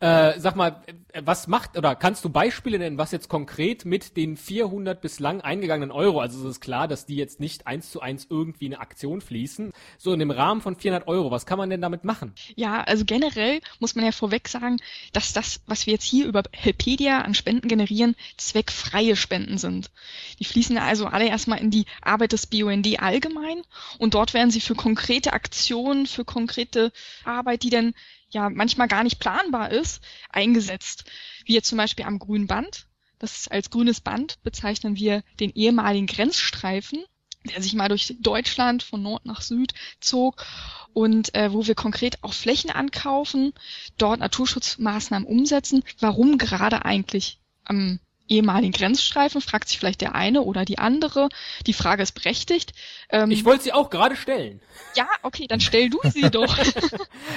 Äh, 0.00 0.38
sag 0.38 0.56
mal, 0.56 0.82
äh, 1.12 1.22
was 1.24 1.46
macht 1.48 1.76
oder 1.76 1.94
kannst 1.96 2.24
du 2.24 2.28
Beispiele 2.28 2.78
nennen, 2.78 2.98
was 2.98 3.12
jetzt 3.12 3.28
konkret 3.28 3.84
mit 3.84 4.16
den 4.16 4.36
400 4.36 5.00
bislang 5.00 5.40
eingegangenen 5.40 5.90
Euro, 5.90 6.20
also 6.20 6.40
es 6.40 6.56
ist 6.56 6.60
klar, 6.60 6.88
dass 6.88 7.06
die 7.06 7.16
jetzt 7.16 7.40
nicht 7.40 7.66
eins 7.66 7.90
zu 7.90 8.00
eins 8.00 8.26
irgendwie 8.30 8.66
in 8.66 8.74
eine 8.74 8.82
Aktion 8.82 9.20
fließen, 9.20 9.72
so 9.96 10.12
in 10.12 10.18
dem 10.18 10.30
Rahmen 10.30 10.60
von 10.60 10.76
400 10.76 11.08
Euro, 11.08 11.30
was 11.30 11.46
kann 11.46 11.58
man 11.58 11.70
denn 11.70 11.80
damit 11.80 12.04
machen? 12.04 12.32
Ja, 12.56 12.82
also 12.82 13.04
generell 13.04 13.60
muss 13.80 13.94
man 13.94 14.04
ja 14.04 14.12
vorweg 14.12 14.48
sagen, 14.48 14.78
dass 15.12 15.32
das, 15.32 15.60
was 15.66 15.86
wir 15.86 15.94
jetzt 15.94 16.04
hier 16.04 16.26
über 16.26 16.42
Helpedia 16.52 17.22
an 17.22 17.34
Spenden 17.34 17.68
generieren, 17.68 18.14
zweckfreie 18.36 19.16
Spenden 19.16 19.58
sind. 19.58 19.90
Die 20.38 20.44
fließen 20.44 20.78
also 20.78 21.06
alle 21.06 21.28
erstmal 21.28 21.60
in 21.60 21.70
die 21.70 21.86
Arbeit 22.02 22.32
des 22.32 22.46
BUND 22.46 23.00
allgemein 23.00 23.62
und 23.98 24.14
dort 24.14 24.34
werden 24.34 24.50
sie 24.50 24.60
für 24.60 24.74
konkrete 24.74 25.32
Aktionen, 25.32 26.06
für 26.06 26.24
konkrete 26.24 26.92
Arbeit, 27.24 27.62
die 27.62 27.70
dann 27.70 27.94
ja 28.30 28.50
manchmal 28.50 28.88
gar 28.88 29.04
nicht 29.04 29.18
planbar 29.18 29.70
ist, 29.70 30.00
eingesetzt. 30.30 31.04
Wie 31.44 31.54
jetzt 31.54 31.68
zum 31.68 31.78
Beispiel 31.78 32.04
am 32.04 32.18
grünen 32.18 32.46
Band. 32.46 32.86
Das 33.18 33.48
als 33.48 33.70
grünes 33.70 34.00
Band 34.00 34.42
bezeichnen 34.42 34.96
wir 34.96 35.22
den 35.40 35.50
ehemaligen 35.50 36.06
Grenzstreifen, 36.06 37.04
der 37.44 37.62
sich 37.62 37.74
mal 37.74 37.88
durch 37.88 38.16
Deutschland 38.20 38.82
von 38.82 39.02
Nord 39.02 39.26
nach 39.26 39.40
Süd 39.40 39.74
zog 40.00 40.44
und 40.92 41.34
äh, 41.34 41.52
wo 41.52 41.66
wir 41.66 41.74
konkret 41.74 42.22
auch 42.22 42.32
Flächen 42.32 42.70
ankaufen, 42.70 43.52
dort 43.96 44.20
Naturschutzmaßnahmen 44.20 45.26
umsetzen. 45.26 45.82
Warum 45.98 46.38
gerade 46.38 46.84
eigentlich 46.84 47.40
am 47.64 47.98
ehemaligen 48.28 48.72
Grenzstreifen, 48.72 49.40
fragt 49.40 49.68
sich 49.68 49.78
vielleicht 49.78 50.00
der 50.00 50.14
eine 50.14 50.42
oder 50.42 50.64
die 50.64 50.78
andere. 50.78 51.28
Die 51.66 51.72
Frage 51.72 52.02
ist 52.02 52.12
berechtigt. 52.12 52.72
Ähm, 53.10 53.30
ich 53.30 53.44
wollte 53.44 53.64
sie 53.64 53.72
auch 53.72 53.90
gerade 53.90 54.16
stellen. 54.16 54.60
Ja, 54.94 55.08
okay, 55.22 55.46
dann 55.46 55.60
stell 55.60 55.90
du 55.90 55.98
sie 56.04 56.22
doch. 56.30 56.58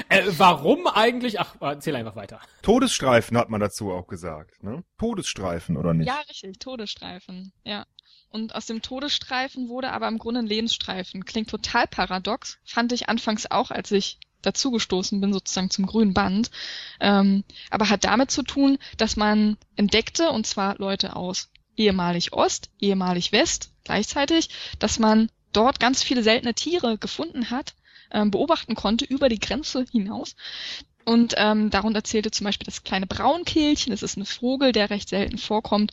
äh, 0.10 0.24
warum 0.38 0.88
eigentlich? 0.88 1.39
Ach, 1.39 1.55
erzähl 1.60 1.95
einfach 1.95 2.15
weiter. 2.15 2.39
Todesstreifen 2.62 3.38
hat 3.38 3.50
man 3.50 3.62
dazu 3.62 3.91
auch 3.91 4.07
gesagt, 4.07 4.63
ne? 4.63 4.83
Todesstreifen, 4.98 5.77
oder 5.77 5.93
nicht? 5.93 6.07
Ja, 6.07 6.19
richtig, 6.29 6.60
Todesstreifen, 6.60 7.53
ja. 7.63 7.86
Und 8.29 8.55
aus 8.55 8.65
dem 8.65 8.81
Todesstreifen 8.81 9.67
wurde 9.67 9.91
aber 9.91 10.07
im 10.07 10.17
Grunde 10.17 10.39
ein 10.39 10.48
Lebensstreifen. 10.48 11.25
Klingt 11.25 11.50
total 11.50 11.88
paradox. 11.88 12.60
Fand 12.63 12.93
ich 12.93 13.10
anfangs 13.10 13.50
auch, 13.51 13.71
als 13.71 13.91
ich 13.91 14.19
dazugestoßen 14.41 15.21
bin, 15.21 15.33
sozusagen 15.33 15.69
zum 15.69 15.86
grünen 15.86 16.13
Band, 16.13 16.51
ähm, 17.00 17.43
aber 17.69 17.89
hat 17.89 18.03
damit 18.03 18.31
zu 18.31 18.43
tun, 18.43 18.77
dass 18.98 19.15
man 19.15 19.57
entdeckte, 19.75 20.29
und 20.31 20.48
zwar 20.48 20.77
Leute 20.77 21.15
aus 21.15 21.50
ehemalig 21.75 22.33
Ost, 22.33 22.69
ehemalig 22.79 23.31
West 23.31 23.71
gleichzeitig, 23.83 24.50
dass 24.79 25.00
man 25.00 25.29
dort 25.53 25.79
ganz 25.79 26.03
viele 26.03 26.24
seltene 26.24 26.53
Tiere 26.53 26.98
gefunden 26.98 27.50
hat, 27.50 27.74
ähm, 28.12 28.31
beobachten 28.31 28.75
konnte 28.75 29.05
über 29.05 29.29
die 29.29 29.39
Grenze 29.39 29.86
hinaus. 29.91 30.36
Und 31.03 31.33
ähm, 31.38 31.69
darunter 31.71 32.03
zählte 32.03 32.29
zum 32.31 32.45
Beispiel 32.45 32.65
das 32.65 32.83
kleine 32.83 33.07
Braunkehlchen, 33.07 33.91
das 33.91 34.03
ist 34.03 34.17
ein 34.17 34.25
Vogel, 34.25 34.71
der 34.71 34.89
recht 34.89 35.10
selten 35.10 35.38
vorkommt. 35.38 35.91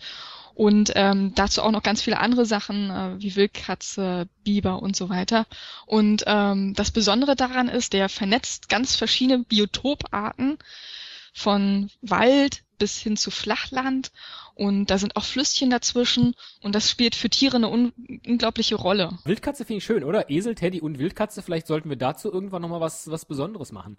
Und 0.58 0.90
ähm, 0.96 1.36
dazu 1.36 1.62
auch 1.62 1.70
noch 1.70 1.84
ganz 1.84 2.02
viele 2.02 2.18
andere 2.18 2.44
Sachen 2.44 2.90
äh, 2.90 3.22
wie 3.22 3.36
Wildkatze, 3.36 4.26
Biber 4.42 4.82
und 4.82 4.96
so 4.96 5.08
weiter. 5.08 5.46
Und 5.86 6.24
ähm, 6.26 6.74
das 6.74 6.90
Besondere 6.90 7.36
daran 7.36 7.68
ist, 7.68 7.92
der 7.92 8.08
vernetzt 8.08 8.68
ganz 8.68 8.96
verschiedene 8.96 9.44
Biotoparten 9.44 10.58
von 11.32 11.90
Wald 12.02 12.64
bis 12.76 12.98
hin 12.98 13.16
zu 13.16 13.30
Flachland. 13.30 14.10
Und 14.56 14.86
da 14.86 14.98
sind 14.98 15.14
auch 15.14 15.22
Flüsschen 15.22 15.70
dazwischen 15.70 16.34
und 16.60 16.74
das 16.74 16.90
spielt 16.90 17.14
für 17.14 17.30
Tiere 17.30 17.58
eine 17.58 17.68
un 17.68 17.92
unglaubliche 18.26 18.74
Rolle. 18.74 19.16
Wildkatze 19.22 19.64
finde 19.64 19.78
ich 19.78 19.84
schön, 19.84 20.02
oder? 20.02 20.28
Esel, 20.28 20.56
Teddy 20.56 20.80
und 20.80 20.98
Wildkatze, 20.98 21.40
vielleicht 21.40 21.68
sollten 21.68 21.88
wir 21.88 21.96
dazu 21.96 22.32
irgendwann 22.32 22.62
nochmal 22.62 22.80
was, 22.80 23.08
was 23.08 23.26
Besonderes 23.26 23.70
machen. 23.70 23.96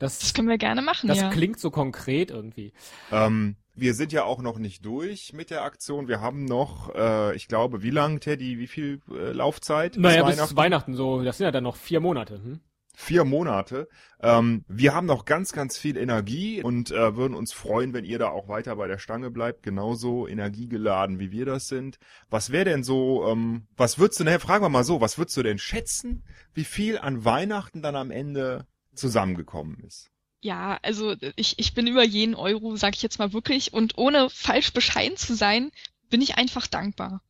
Das, 0.00 0.18
das 0.18 0.32
können 0.32 0.48
wir 0.48 0.56
gerne 0.56 0.80
machen, 0.80 1.08
das 1.08 1.20
ja. 1.20 1.28
Klingt 1.28 1.60
so 1.60 1.70
konkret 1.70 2.30
irgendwie. 2.30 2.72
Ähm, 3.12 3.56
wir 3.74 3.92
sind 3.92 4.12
ja 4.12 4.24
auch 4.24 4.40
noch 4.40 4.58
nicht 4.58 4.84
durch 4.84 5.34
mit 5.34 5.50
der 5.50 5.62
Aktion. 5.62 6.08
Wir 6.08 6.22
haben 6.22 6.46
noch, 6.46 6.94
äh, 6.94 7.36
ich 7.36 7.48
glaube, 7.48 7.82
wie 7.82 7.90
lang, 7.90 8.18
Teddy, 8.18 8.58
wie 8.58 8.66
viel 8.66 9.02
äh, 9.10 9.32
Laufzeit? 9.32 9.98
Naja, 9.98 10.22
bis 10.22 10.32
Weihnachten? 10.32 10.48
bis 10.48 10.56
Weihnachten 10.56 10.94
so. 10.94 11.22
Das 11.22 11.36
sind 11.36 11.44
ja 11.44 11.50
dann 11.50 11.64
noch 11.64 11.76
vier 11.76 12.00
Monate. 12.00 12.36
Hm? 12.42 12.60
Vier 12.96 13.24
Monate. 13.24 13.88
Ähm, 14.22 14.64
wir 14.68 14.94
haben 14.94 15.06
noch 15.06 15.26
ganz, 15.26 15.52
ganz 15.52 15.76
viel 15.76 15.98
Energie 15.98 16.62
und 16.62 16.90
äh, 16.90 17.14
würden 17.14 17.34
uns 17.34 17.52
freuen, 17.52 17.92
wenn 17.92 18.06
ihr 18.06 18.18
da 18.18 18.30
auch 18.30 18.48
weiter 18.48 18.76
bei 18.76 18.88
der 18.88 18.98
Stange 18.98 19.30
bleibt, 19.30 19.62
genauso 19.62 20.26
energiegeladen 20.26 21.18
wie 21.18 21.30
wir 21.30 21.44
das 21.44 21.68
sind. 21.68 21.98
Was 22.30 22.52
wäre 22.52 22.64
denn 22.64 22.84
so, 22.84 23.28
ähm, 23.28 23.66
was 23.76 23.98
würdest 23.98 24.20
du, 24.20 24.24
ne, 24.24 24.40
fragen 24.40 24.64
wir 24.64 24.70
mal 24.70 24.84
so, 24.84 25.02
was 25.02 25.18
würdest 25.18 25.36
du 25.36 25.42
denn 25.42 25.58
schätzen, 25.58 26.24
wie 26.54 26.64
viel 26.64 26.98
an 26.98 27.26
Weihnachten 27.26 27.82
dann 27.82 27.96
am 27.96 28.10
Ende 28.10 28.66
zusammengekommen 29.00 29.78
ist? 29.80 30.10
Ja, 30.42 30.78
also 30.82 31.16
ich, 31.36 31.58
ich 31.58 31.74
bin 31.74 31.86
über 31.86 32.02
jeden 32.04 32.34
Euro, 32.34 32.76
sag 32.76 32.94
ich 32.94 33.02
jetzt 33.02 33.18
mal 33.18 33.32
wirklich, 33.32 33.72
und 33.72 33.98
ohne 33.98 34.30
falsch 34.30 34.72
bescheiden 34.72 35.16
zu 35.16 35.34
sein, 35.34 35.70
bin 36.08 36.22
ich 36.22 36.36
einfach 36.36 36.66
dankbar. 36.66 37.22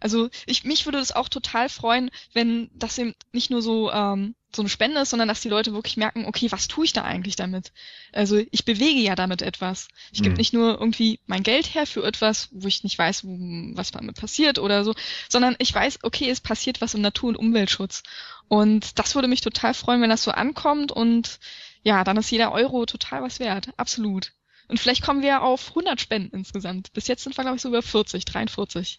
Also 0.00 0.28
ich, 0.46 0.64
mich 0.64 0.86
würde 0.86 0.98
das 0.98 1.12
auch 1.12 1.28
total 1.28 1.68
freuen, 1.68 2.10
wenn 2.32 2.70
das 2.74 2.98
eben 2.98 3.14
nicht 3.32 3.50
nur 3.50 3.62
so 3.62 3.90
ähm, 3.90 4.34
so 4.54 4.62
eine 4.62 4.68
Spende 4.68 5.00
ist, 5.00 5.10
sondern 5.10 5.28
dass 5.28 5.42
die 5.42 5.50
Leute 5.50 5.74
wirklich 5.74 5.96
merken, 5.96 6.24
okay, 6.26 6.50
was 6.50 6.68
tue 6.68 6.86
ich 6.86 6.92
da 6.92 7.02
eigentlich 7.02 7.36
damit? 7.36 7.72
Also 8.12 8.40
ich 8.50 8.64
bewege 8.64 9.00
ja 9.00 9.14
damit 9.14 9.42
etwas. 9.42 9.88
Ich 10.10 10.20
mhm. 10.20 10.24
gebe 10.24 10.36
nicht 10.36 10.54
nur 10.54 10.80
irgendwie 10.80 11.20
mein 11.26 11.42
Geld 11.42 11.74
her 11.74 11.86
für 11.86 12.04
etwas, 12.04 12.48
wo 12.52 12.66
ich 12.66 12.82
nicht 12.82 12.98
weiß, 12.98 13.24
was 13.24 13.90
damit 13.90 14.16
passiert 14.18 14.58
oder 14.58 14.84
so, 14.84 14.94
sondern 15.28 15.56
ich 15.58 15.74
weiß, 15.74 15.98
okay, 16.02 16.30
es 16.30 16.40
passiert 16.40 16.80
was 16.80 16.94
im 16.94 17.02
Natur- 17.02 17.28
und 17.30 17.36
Umweltschutz. 17.36 18.02
Und 18.48 18.98
das 18.98 19.14
würde 19.14 19.28
mich 19.28 19.42
total 19.42 19.74
freuen, 19.74 20.00
wenn 20.00 20.10
das 20.10 20.24
so 20.24 20.30
ankommt 20.30 20.92
und 20.92 21.38
ja, 21.82 22.02
dann 22.04 22.16
ist 22.16 22.30
jeder 22.30 22.52
Euro 22.52 22.86
total 22.86 23.22
was 23.22 23.40
wert. 23.40 23.68
Absolut. 23.76 24.32
Und 24.66 24.80
vielleicht 24.80 25.02
kommen 25.02 25.22
wir 25.22 25.42
auf 25.42 25.70
100 25.70 26.00
Spenden 26.00 26.36
insgesamt. 26.36 26.92
Bis 26.92 27.06
jetzt 27.06 27.24
sind 27.24 27.36
wir, 27.36 27.42
glaube 27.42 27.56
ich, 27.56 27.62
so 27.62 27.68
über 27.68 27.82
40, 27.82 28.24
43. 28.24 28.98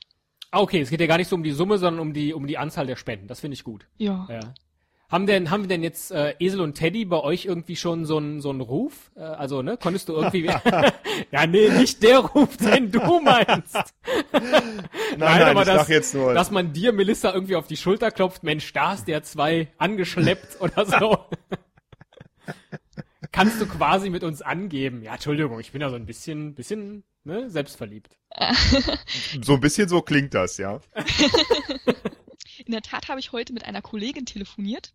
Ah, 0.52 0.62
okay, 0.62 0.82
es 0.82 0.90
geht 0.90 1.00
ja 1.00 1.08
gar 1.08 1.18
nicht 1.18 1.28
so 1.28 1.36
um 1.36 1.44
die 1.44 1.52
Summe, 1.52 1.78
sondern 1.78 2.02
um 2.02 2.14
die, 2.14 2.34
um 2.34 2.48
die 2.48 2.58
Anzahl 2.58 2.88
der 2.88 2.96
Spenden. 2.96 3.28
Das 3.28 3.40
finde 3.40 3.54
ich 3.54 3.64
gut. 3.64 3.86
Ja. 3.98 4.28
ja. 4.30 4.54
Haben 5.10 5.26
denn, 5.26 5.50
haben 5.50 5.64
wir 5.64 5.68
denn 5.68 5.82
jetzt 5.82 6.12
äh, 6.12 6.36
Esel 6.40 6.62
und 6.62 6.76
Teddy 6.76 7.04
bei 7.06 7.20
euch 7.20 7.46
irgendwie 7.46 7.76
schon 7.76 8.06
so 8.06 8.18
einen 8.18 8.42
so 8.42 8.52
einen 8.52 8.62
Ruf? 8.62 9.10
Äh, 9.16 9.22
also, 9.22 9.64
ne, 9.64 9.76
konntest 9.76 10.08
du 10.08 10.14
irgendwie. 10.14 10.46
ja, 11.32 11.48
nee, 11.48 11.70
nicht 11.70 12.04
der 12.04 12.20
Ruf, 12.20 12.58
den 12.58 12.92
du 12.92 13.00
meinst. 13.24 13.76
nein, 14.32 14.84
nein, 15.18 15.42
aber 15.44 15.62
ich 15.62 15.68
das, 15.68 15.88
jetzt 15.88 16.14
nur. 16.14 16.36
Dass 16.36 16.52
man 16.52 16.74
dir, 16.74 16.94
Melissa, 16.94 17.34
irgendwie 17.34 17.56
auf 17.56 17.66
die 17.66 17.78
Schulter 17.78 18.12
klopft, 18.12 18.44
Mensch, 18.44 18.72
da 18.72 18.94
ist 18.94 19.08
der 19.08 19.24
zwei 19.24 19.70
angeschleppt 19.80 20.62
oder 20.62 20.86
so. 20.86 21.18
Kannst 23.32 23.60
du 23.60 23.66
quasi 23.66 24.12
mit 24.12 24.24
uns 24.24 24.44
angeben. 24.44 25.02
Ja, 25.02 25.14
Entschuldigung, 25.14 25.60
ich 25.60 25.72
bin 25.72 25.82
ja 25.82 25.90
so 25.90 25.96
ein 25.96 26.06
bisschen, 26.06 26.54
bisschen, 26.54 27.04
ne, 27.24 27.50
selbstverliebt. 27.50 28.16
so 29.42 29.54
ein 29.54 29.60
bisschen 29.60 29.90
so 29.90 30.04
klingt 30.04 30.36
das, 30.36 30.58
ja. 30.58 30.80
In 32.70 32.74
der 32.74 32.84
Tat 32.84 33.08
habe 33.08 33.20
ich 33.20 33.32
heute 33.32 33.52
mit 33.52 33.66
einer 33.66 33.82
Kollegin 33.82 34.28
telefoniert, 34.28 34.94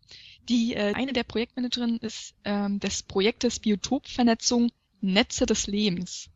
die 0.49 0.75
äh, 0.75 0.95
eine 0.95 1.13
der 1.13 1.25
Projektmanagerinnen 1.25 1.99
ist 1.99 2.37
ähm, 2.45 2.79
des 2.79 3.03
Projektes 3.03 3.59
Biotopvernetzung 3.59 4.71
Netze 5.01 5.45
des 5.45 5.67
Lebens. 5.67 6.31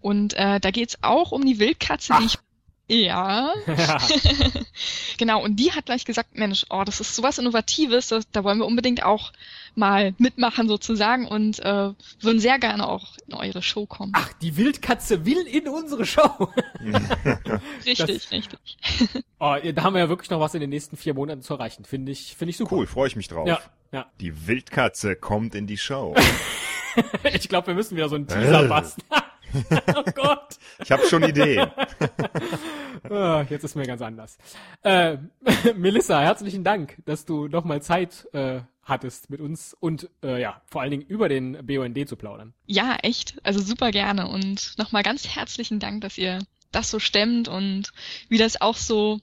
Und 0.00 0.34
äh, 0.34 0.58
da 0.58 0.72
geht 0.72 0.88
es 0.88 0.98
auch 1.04 1.30
um 1.30 1.46
die 1.46 1.60
Wildkatze, 1.60 2.14
Ach. 2.14 2.18
die 2.18 2.26
ich 2.26 2.38
ja. 2.88 3.52
genau, 5.18 5.42
und 5.42 5.56
die 5.56 5.72
hat 5.72 5.86
gleich 5.86 6.04
gesagt, 6.04 6.36
Mensch, 6.36 6.66
oh, 6.70 6.82
das 6.84 7.00
ist 7.00 7.16
sowas 7.16 7.38
Innovatives, 7.38 8.08
das, 8.08 8.30
da 8.30 8.44
wollen 8.44 8.58
wir 8.58 8.66
unbedingt 8.66 9.02
auch 9.02 9.32
mal 9.74 10.14
mitmachen 10.18 10.68
sozusagen 10.68 11.26
und 11.26 11.58
äh, 11.60 11.90
würden 12.20 12.38
sehr 12.38 12.58
gerne 12.58 12.88
auch 12.88 13.16
in 13.26 13.34
eure 13.34 13.62
Show 13.62 13.86
kommen. 13.86 14.12
Ach, 14.14 14.32
die 14.34 14.56
Wildkatze 14.56 15.24
will 15.24 15.46
in 15.46 15.68
unsere 15.68 16.04
Show. 16.04 16.22
richtig, 17.86 18.06
das, 18.06 18.30
richtig. 18.30 18.78
Oh, 19.38 19.56
da 19.72 19.82
haben 19.82 19.94
wir 19.94 20.00
ja 20.00 20.08
wirklich 20.08 20.30
noch 20.30 20.40
was 20.40 20.54
in 20.54 20.60
den 20.60 20.70
nächsten 20.70 20.96
vier 20.96 21.14
Monaten 21.14 21.42
zu 21.42 21.54
erreichen. 21.54 21.84
Finde 21.84 22.12
ich, 22.12 22.36
finde 22.36 22.50
ich 22.50 22.56
super. 22.56 22.76
Cool, 22.76 22.86
freue 22.86 23.08
ich 23.08 23.16
mich 23.16 23.28
drauf. 23.28 23.48
Ja, 23.48 23.60
ja. 23.92 24.06
Die 24.20 24.46
Wildkatze 24.46 25.16
kommt 25.16 25.54
in 25.54 25.66
die 25.66 25.78
Show. 25.78 26.14
ich 27.32 27.48
glaube, 27.48 27.68
wir 27.68 27.74
müssen 27.74 27.96
wieder 27.96 28.08
so 28.08 28.16
einen 28.16 28.26
Teaser 28.26 28.64
basteln. 28.68 29.06
oh 29.94 30.02
Gott. 30.14 30.58
Ich 30.82 30.90
habe 30.90 31.06
schon 31.06 31.22
Ideen. 31.22 31.70
Oh, 33.14 33.44
jetzt 33.48 33.64
ist 33.64 33.74
mir 33.74 33.86
ganz 33.86 34.02
anders. 34.02 34.38
Äh, 34.82 35.18
Melissa, 35.76 36.20
herzlichen 36.20 36.64
Dank, 36.64 36.96
dass 37.04 37.24
du 37.24 37.48
nochmal 37.48 37.82
Zeit 37.82 38.28
äh, 38.32 38.60
hattest 38.82 39.30
mit 39.30 39.40
uns 39.40 39.74
und 39.78 40.10
äh, 40.22 40.40
ja, 40.40 40.60
vor 40.66 40.82
allen 40.82 40.90
Dingen 40.90 41.06
über 41.06 41.28
den 41.28 41.66
BUND 41.66 42.08
zu 42.08 42.16
plaudern. 42.16 42.54
Ja, 42.66 42.96
echt. 43.02 43.38
Also 43.42 43.60
super 43.60 43.90
gerne. 43.90 44.28
Und 44.28 44.74
nochmal 44.78 45.02
ganz 45.02 45.26
herzlichen 45.28 45.80
Dank, 45.80 46.02
dass 46.02 46.18
ihr 46.18 46.40
das 46.72 46.90
so 46.90 46.98
stemmt 46.98 47.48
und 47.48 47.92
wie 48.28 48.38
das 48.38 48.60
auch 48.60 48.76
so 48.76 49.20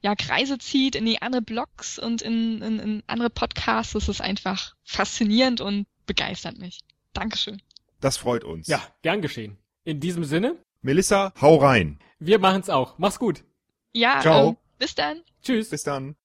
ja, 0.00 0.14
Kreise 0.14 0.58
zieht 0.58 0.94
in 0.94 1.04
die 1.06 1.20
andere 1.22 1.42
Blogs 1.42 1.98
und 1.98 2.22
in, 2.22 2.62
in, 2.62 2.78
in 2.78 3.02
andere 3.06 3.30
Podcasts. 3.30 3.92
Das 3.92 4.08
ist 4.08 4.20
einfach 4.20 4.74
faszinierend 4.84 5.60
und 5.60 5.86
begeistert 6.06 6.58
mich. 6.58 6.80
Dankeschön. 7.12 7.60
Das 8.00 8.16
freut 8.16 8.44
uns. 8.44 8.68
Ja, 8.68 8.80
gern 9.02 9.22
geschehen. 9.22 9.58
In 9.84 10.00
diesem 10.00 10.24
Sinne. 10.24 10.56
Melissa, 10.82 11.32
hau 11.40 11.56
rein. 11.56 11.98
Wir 12.18 12.38
machen's 12.38 12.70
auch. 12.70 12.98
Mach's 12.98 13.18
gut. 13.18 13.44
Ja, 13.92 14.20
Ciao. 14.20 14.48
Ähm, 14.50 14.56
bis 14.78 14.94
dann. 14.94 15.22
Tschüss. 15.42 15.70
Bis 15.70 15.82
dann. 15.82 16.16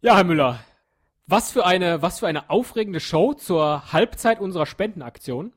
Ja, 0.00 0.16
Herr 0.16 0.24
Müller. 0.24 0.60
Was 1.26 1.50
für 1.52 1.66
eine, 1.66 2.00
was 2.00 2.20
für 2.20 2.26
eine 2.26 2.48
aufregende 2.48 3.00
Show 3.00 3.34
zur 3.34 3.92
Halbzeit 3.92 4.40
unserer 4.40 4.66
Spendenaktion. 4.66 5.52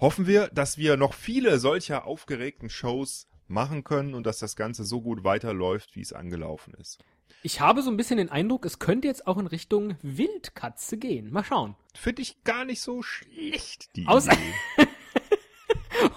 hoffen 0.00 0.26
wir, 0.28 0.48
dass 0.48 0.78
wir 0.78 0.96
noch 0.96 1.12
viele 1.14 1.58
solcher 1.58 2.06
aufgeregten 2.06 2.70
Shows 2.70 3.26
machen 3.48 3.82
können 3.82 4.14
und 4.14 4.26
dass 4.26 4.38
das 4.38 4.54
Ganze 4.54 4.84
so 4.84 5.00
gut 5.00 5.24
weiterläuft, 5.24 5.96
wie 5.96 6.02
es 6.02 6.12
angelaufen 6.12 6.74
ist. 6.74 6.98
Ich 7.42 7.60
habe 7.60 7.82
so 7.82 7.90
ein 7.90 7.96
bisschen 7.96 8.18
den 8.18 8.30
Eindruck, 8.30 8.64
es 8.64 8.78
könnte 8.78 9.08
jetzt 9.08 9.26
auch 9.26 9.38
in 9.38 9.46
Richtung 9.46 9.96
Wildkatze 10.02 10.98
gehen. 10.98 11.30
Mal 11.32 11.44
schauen. 11.44 11.74
Finde 11.94 12.22
ich 12.22 12.42
gar 12.44 12.64
nicht 12.64 12.80
so 12.80 13.02
schlecht, 13.02 13.90
die 13.96 14.06
Außer- 14.06 14.32
Idee. 14.34 14.87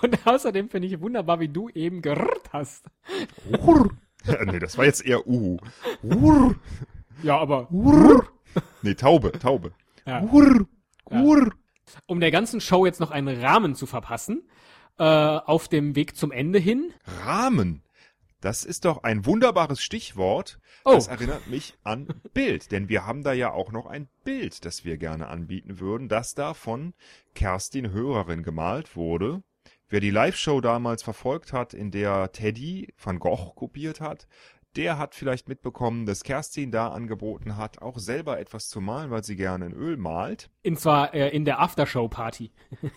Und 0.02 0.28
außerdem 0.28 0.70
finde 0.70 0.88
ich 0.88 1.00
wunderbar, 1.00 1.39
wie 1.39 1.48
du 1.48 1.70
eben 1.70 2.02
gerrrt 2.02 2.50
hast. 2.52 2.86
Urr. 3.50 3.91
nee, 4.46 4.60
das 4.60 4.78
war 4.78 4.86
jetzt 4.86 5.06
eher 5.06 5.28
Uhu. 5.28 5.58
Urr. 6.04 6.56
Ja, 7.24 7.38
aber 7.38 7.72
Urr. 7.72 8.28
Nee, 8.82 8.96
Taube, 8.96 9.32
Taube. 9.34 9.72
Ja. 10.06 10.22
Urr. 10.24 10.67
Ja. 11.10 11.22
Urr. 11.22 11.52
um 12.06 12.20
der 12.20 12.32
ganzen 12.32 12.62
Show 12.62 12.86
jetzt 12.86 13.00
noch 13.00 13.12
einen 13.12 13.41
Rahmen 13.41 13.76
zu 13.76 13.86
verpassen, 13.86 14.44
äh, 14.98 15.04
auf 15.04 15.67
dem 15.67 15.96
Weg 15.96 16.15
zum 16.15 16.32
Ende 16.32 16.60
hin. 16.60 16.94
Rahmen. 17.26 17.84
Das 18.41 18.63
ist 18.63 18.86
doch 18.86 19.04
ein 19.04 19.26
wunderbares 19.28 19.84
Stichwort. 19.84 20.60
Oh. 20.84 20.94
Das 20.96 21.08
erinnert 21.08 21.48
mich 21.48 21.78
an 21.84 22.08
Bild, 22.34 22.72
denn 22.72 22.89
wir 22.89 23.06
haben 23.06 23.24
da 23.24 23.34
ja 23.34 23.52
auch 23.52 23.72
noch 23.72 23.86
ein 23.86 24.10
Bild, 24.24 24.65
das 24.65 24.84
wir 24.84 24.98
gerne 24.98 25.28
anbieten 25.28 25.80
würden, 25.80 26.10
das 26.10 26.34
da 26.34 26.56
von 26.56 26.94
Kerstin 27.36 27.91
Hörerin 27.91 28.41
gemalt 28.41 28.96
wurde. 28.96 29.44
Wer 29.92 30.00
die 30.00 30.10
Live-Show 30.10 30.62
damals 30.62 31.04
verfolgt 31.04 31.52
hat, 31.52 31.74
in 31.74 31.92
der 31.92 32.32
Teddy 32.32 32.94
van 32.98 33.20
Gogh 33.20 33.52
kopiert 33.56 34.00
hat, 34.00 34.26
der 34.78 34.98
hat 34.98 35.16
vielleicht 35.16 35.50
mitbekommen, 35.50 36.06
dass 36.06 36.24
Kerstin 36.24 36.72
da 36.72 36.88
angeboten 36.88 37.58
hat, 37.58 37.82
auch 37.82 38.00
selber 38.00 38.40
etwas 38.40 38.70
zu 38.70 38.80
malen, 38.80 39.12
weil 39.12 39.26
sie 39.26 39.36
gerne 39.36 39.66
in 39.66 39.74
Öl 39.74 39.98
malt. 39.98 40.50
Und 40.66 40.80
zwar 40.80 41.14
äh, 41.14 41.28
in 41.36 41.44
der 41.44 41.60
Aftershow-Party. 41.60 42.54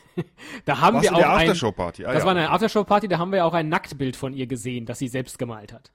da 0.66 0.80
haben 0.80 0.98
Was 0.98 1.02
wir 1.02 1.08
in 1.10 1.16
auch 1.16 1.18
der 1.18 1.30
Aftershow-Party? 1.30 2.04
Ah, 2.04 2.12
Das 2.12 2.22
ja. 2.22 2.26
war 2.26 2.36
eine 2.36 2.50
Aftershow-Party, 2.50 3.08
da 3.08 3.18
haben 3.18 3.32
wir 3.32 3.44
auch 3.44 3.54
ein 3.54 3.68
Nacktbild 3.68 4.14
von 4.14 4.32
ihr 4.32 4.46
gesehen, 4.46 4.86
das 4.86 5.00
sie 5.00 5.08
selbst 5.08 5.36
gemalt 5.36 5.72
hat. 5.72 5.90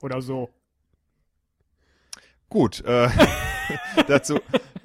Oder 0.00 0.22
so. 0.22 0.48
Gut, 2.48 2.84
äh, 2.84 3.08
dazu, 4.06 4.38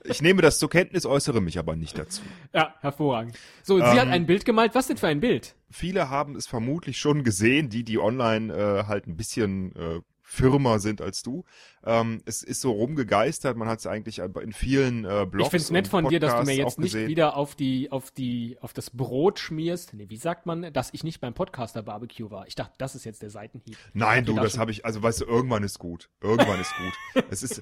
ich 0.08 0.22
nehme 0.22 0.42
das 0.42 0.60
zur 0.60 0.70
Kenntnis, 0.70 1.06
äußere 1.06 1.42
mich 1.42 1.58
aber 1.60 1.76
nicht 1.76 1.98
dazu. 1.98 2.22
Ja, 2.54 2.76
hervorragend. 2.82 3.38
So, 3.64 3.78
sie 3.78 3.84
Ähm, 3.84 4.00
hat 4.00 4.08
ein 4.10 4.26
Bild 4.26 4.46
gemalt. 4.46 4.76
Was 4.76 4.88
denn 4.88 4.98
für 4.98 5.08
ein 5.08 5.20
Bild? 5.20 5.56
Viele 5.70 6.10
haben 6.10 6.36
es 6.36 6.48
vermutlich 6.48 6.98
schon 6.98 7.24
gesehen, 7.24 7.70
die, 7.70 7.84
die 7.84 8.00
online 8.00 8.54
äh, 8.54 8.84
halt 8.88 9.08
ein 9.08 9.18
bisschen 9.18 9.76
äh, 9.76 10.02
firmer 10.28 10.80
sind 10.80 11.02
als 11.02 11.22
du. 11.22 11.44
Ähm, 11.86 12.22
es 12.26 12.42
ist 12.42 12.60
so 12.62 12.72
rumgegeistert, 12.72 13.56
man 13.58 13.68
hat 13.68 13.80
es 13.80 13.88
eigentlich 13.88 14.20
in 14.20 14.54
vielen 14.54 15.06
äh, 15.06 15.26
Blogs 15.30 15.48
ich 15.48 15.52
finde 15.52 15.64
es 15.64 15.72
nett 15.72 15.88
von 15.88 16.10
dir, 16.10 16.20
dass 16.20 16.32
du 16.32 16.38
mir 16.38 16.44
Podcasts 16.46 16.58
jetzt 16.58 16.80
nicht 16.80 16.94
gesehen. 16.94 17.08
wieder 17.10 17.38
auf 17.38 17.56
die, 17.56 17.92
auf 17.92 18.10
die, 18.12 18.58
auf 18.60 18.74
das 18.74 18.90
Brot 18.90 19.38
schmierst. 19.40 19.94
Nee, 19.94 20.10
wie 20.10 20.18
sagt 20.18 20.46
man, 20.48 20.74
dass 20.74 20.90
ich 20.94 21.04
nicht 21.04 21.22
beim 21.22 21.34
Podcaster 21.36 21.84
Barbecue 21.84 22.32
war? 22.32 22.48
Ich 22.48 22.56
dachte, 22.56 22.74
das 22.80 22.96
ist 22.96 23.06
jetzt 23.06 23.22
der 23.22 23.30
Seitenhieb. 23.30 23.78
Nein, 23.94 24.26
du, 24.26 24.34
da 24.36 24.42
das 24.42 24.58
habe 24.58 24.72
ich, 24.72 24.84
also 24.84 25.02
weißt 25.04 25.22
du, 25.22 25.26
irgendwann 25.26 25.64
ist 25.64 25.78
gut. 25.78 26.10
Irgendwann 26.22 26.60
ist 26.60 26.74
gut. 26.76 27.24
Es 27.30 27.44
ist, 27.44 27.62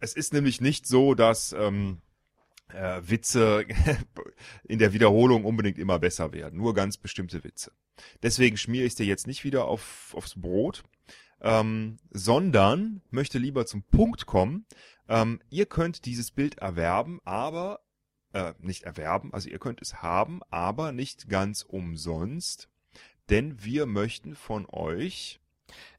es 0.00 0.14
ist 0.14 0.32
nämlich 0.32 0.60
nicht 0.60 0.86
so, 0.86 1.14
dass 1.14 1.52
ähm, 1.52 2.00
äh, 2.68 3.00
Witze 3.02 3.64
in 4.64 4.78
der 4.78 4.92
Wiederholung 4.92 5.44
unbedingt 5.44 5.78
immer 5.78 5.98
besser 5.98 6.32
werden. 6.32 6.58
Nur 6.58 6.74
ganz 6.74 6.96
bestimmte 6.96 7.44
Witze. 7.44 7.72
Deswegen 8.22 8.56
schmiere 8.56 8.86
ich 8.86 8.94
dir 8.94 9.06
jetzt 9.06 9.26
nicht 9.26 9.44
wieder 9.44 9.66
auf, 9.66 10.14
aufs 10.14 10.40
Brot, 10.40 10.84
ähm, 11.40 11.98
sondern 12.10 13.02
möchte 13.10 13.38
lieber 13.38 13.66
zum 13.66 13.82
Punkt 13.82 14.26
kommen. 14.26 14.66
Ähm, 15.08 15.40
ihr 15.50 15.66
könnt 15.66 16.04
dieses 16.04 16.30
Bild 16.30 16.58
erwerben, 16.58 17.20
aber 17.24 17.80
äh, 18.32 18.52
nicht 18.58 18.82
erwerben, 18.82 19.32
also 19.32 19.48
ihr 19.48 19.58
könnt 19.58 19.80
es 19.80 20.02
haben, 20.02 20.40
aber 20.50 20.92
nicht 20.92 21.28
ganz 21.28 21.62
umsonst, 21.62 22.68
denn 23.30 23.64
wir 23.64 23.86
möchten 23.86 24.34
von 24.34 24.66
euch 24.66 25.40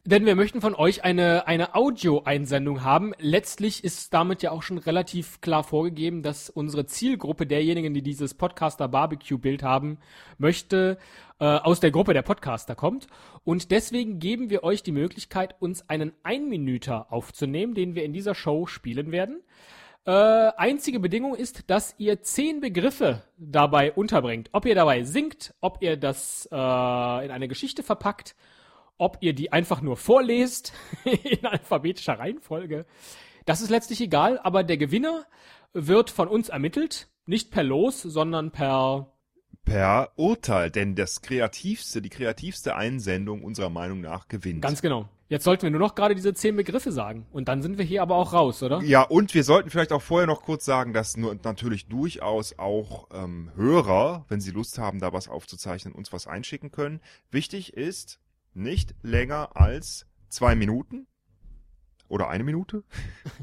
Denn 0.05 0.25
wir 0.25 0.35
möchten 0.35 0.61
von 0.61 0.75
euch 0.75 1.03
eine, 1.03 1.45
eine 1.45 1.75
Audio-Einsendung 1.75 2.83
haben. 2.83 3.13
Letztlich 3.19 3.83
ist 3.83 4.13
damit 4.13 4.41
ja 4.41 4.51
auch 4.51 4.63
schon 4.63 4.77
relativ 4.77 5.41
klar 5.41 5.63
vorgegeben, 5.63 6.23
dass 6.23 6.49
unsere 6.49 6.85
Zielgruppe 6.85 7.45
derjenigen, 7.45 7.93
die 7.93 8.01
dieses 8.01 8.33
Podcaster-Barbecue-Bild 8.33 9.61
haben, 9.61 9.99
möchte, 10.37 10.97
äh, 11.39 11.45
aus 11.45 11.79
der 11.79 11.91
Gruppe 11.91 12.13
der 12.13 12.21
Podcaster 12.21 12.75
kommt. 12.75 13.07
Und 13.43 13.71
deswegen 13.71 14.19
geben 14.19 14.49
wir 14.49 14.63
euch 14.63 14.83
die 14.83 14.93
Möglichkeit, 14.93 15.55
uns 15.59 15.87
einen 15.89 16.13
Einminüter 16.23 17.11
aufzunehmen, 17.11 17.73
den 17.75 17.93
wir 17.93 18.03
in 18.03 18.13
dieser 18.13 18.35
Show 18.35 18.67
spielen 18.67 19.11
werden. 19.11 19.41
Äh, 20.05 20.11
einzige 20.11 20.99
Bedingung 20.99 21.35
ist, 21.35 21.69
dass 21.69 21.93
ihr 21.97 22.21
zehn 22.21 22.61
Begriffe 22.61 23.23
dabei 23.37 23.91
unterbringt. 23.91 24.49
Ob 24.53 24.65
ihr 24.65 24.75
dabei 24.75 25.03
singt, 25.03 25.53
ob 25.59 25.81
ihr 25.81 25.97
das 25.97 26.47
äh, 26.51 26.55
in 26.55 27.31
eine 27.31 27.47
Geschichte 27.47 27.83
verpackt, 27.83 28.35
ob 28.99 29.17
ihr 29.21 29.33
die 29.33 29.51
einfach 29.51 29.81
nur 29.81 29.97
vorlest 29.97 30.73
in 31.03 31.45
alphabetischer 31.45 32.19
Reihenfolge. 32.19 32.85
Das 33.45 33.61
ist 33.61 33.71
letztlich 33.71 34.01
egal, 34.01 34.39
aber 34.43 34.63
der 34.63 34.77
Gewinner 34.77 35.25
wird 35.73 36.11
von 36.11 36.27
uns 36.27 36.49
ermittelt, 36.49 37.09
nicht 37.25 37.49
per 37.49 37.63
Los, 37.63 38.01
sondern 38.03 38.51
per 38.51 39.11
per 39.65 40.11
Urteil, 40.15 40.71
denn 40.71 40.95
das 40.95 41.21
kreativste, 41.21 42.01
die 42.01 42.09
kreativste 42.09 42.75
Einsendung 42.75 43.43
unserer 43.43 43.69
Meinung 43.69 44.01
nach 44.01 44.27
gewinnt. 44.27 44.61
ganz 44.61 44.81
genau. 44.81 45.07
Jetzt 45.27 45.43
sollten 45.43 45.61
wir 45.61 45.69
nur 45.69 45.79
noch 45.79 45.93
gerade 45.93 46.15
diese 46.15 46.33
zehn 46.33 46.55
Begriffe 46.55 46.91
sagen 46.91 47.27
und 47.31 47.47
dann 47.47 47.61
sind 47.61 47.77
wir 47.77 47.85
hier 47.85 48.01
aber 48.01 48.15
auch 48.15 48.33
raus, 48.33 48.63
oder? 48.63 48.81
Ja, 48.81 49.03
und 49.03 49.31
wir 49.35 49.43
sollten 49.43 49.69
vielleicht 49.69 49.91
auch 49.91 50.01
vorher 50.01 50.25
noch 50.25 50.41
kurz 50.41 50.65
sagen, 50.65 50.91
dass 50.91 51.17
nur 51.17 51.35
natürlich 51.43 51.87
durchaus 51.87 52.57
auch 52.57 53.09
ähm, 53.13 53.51
Hörer, 53.55 54.25
wenn 54.27 54.41
sie 54.41 54.49
Lust 54.49 54.79
haben, 54.79 54.99
da 54.99 55.13
was 55.13 55.27
aufzuzeichnen, 55.29 55.93
uns 55.93 56.11
was 56.11 56.25
einschicken 56.25 56.71
können. 56.71 56.99
Wichtig 57.29 57.73
ist, 57.73 58.19
nicht 58.53 58.95
länger 59.01 59.55
als 59.55 60.05
zwei 60.29 60.55
Minuten 60.55 61.07
oder 62.07 62.29
eine 62.29 62.43
Minute. 62.43 62.83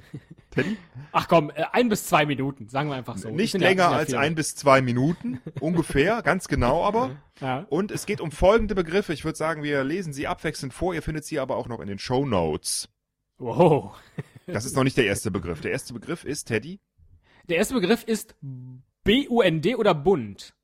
Teddy? 0.50 0.76
Ach 1.12 1.28
komm, 1.28 1.50
äh, 1.50 1.64
ein 1.72 1.88
bis 1.88 2.06
zwei 2.06 2.26
Minuten, 2.26 2.68
sagen 2.68 2.88
wir 2.88 2.96
einfach 2.96 3.16
so. 3.18 3.30
nicht 3.30 3.54
ja- 3.54 3.60
länger 3.60 3.82
ja 3.84 3.90
als 3.92 4.14
ein 4.14 4.34
bis 4.34 4.54
zwei 4.54 4.80
Minuten, 4.82 5.40
ungefähr, 5.60 6.22
ganz 6.24 6.48
genau 6.48 6.82
aber. 6.84 7.16
Ja. 7.40 7.66
Und 7.68 7.90
es 7.90 8.06
geht 8.06 8.20
um 8.20 8.30
folgende 8.30 8.74
Begriffe. 8.74 9.12
Ich 9.12 9.24
würde 9.24 9.36
sagen, 9.36 9.62
wir 9.62 9.84
lesen 9.84 10.12
sie 10.12 10.26
abwechselnd 10.26 10.72
vor. 10.72 10.94
Ihr 10.94 11.02
findet 11.02 11.24
sie 11.24 11.38
aber 11.38 11.56
auch 11.56 11.68
noch 11.68 11.80
in 11.80 11.88
den 11.88 11.98
Show 11.98 12.24
Notes. 12.26 12.88
Wow. 13.38 13.94
Das 14.46 14.64
ist 14.64 14.74
noch 14.76 14.84
nicht 14.84 14.96
der 14.96 15.06
erste 15.06 15.30
Begriff. 15.30 15.60
Der 15.60 15.72
erste 15.72 15.92
Begriff 15.92 16.24
ist, 16.24 16.44
Teddy. 16.44 16.80
Der 17.48 17.58
erste 17.58 17.74
Begriff 17.74 18.02
ist 18.04 18.34
B-U-N-D 19.04 19.74
oder 19.76 19.94
Bund. 19.94 20.54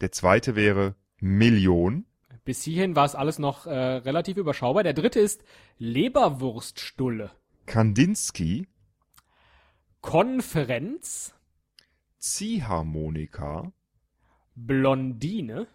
Der 0.00 0.12
zweite 0.12 0.56
wäre 0.56 0.94
Million. 1.20 2.06
Bis 2.44 2.62
hierhin 2.62 2.96
war 2.96 3.04
es 3.04 3.14
alles 3.14 3.38
noch 3.38 3.66
äh, 3.66 3.70
relativ 3.72 4.36
überschaubar. 4.36 4.82
Der 4.82 4.94
dritte 4.94 5.20
ist 5.20 5.44
Leberwurststulle. 5.78 7.30
Kandinsky. 7.66 8.66
Konferenz, 10.00 11.32
Ziehharmonika. 12.18 13.72
Blondine, 14.56 15.68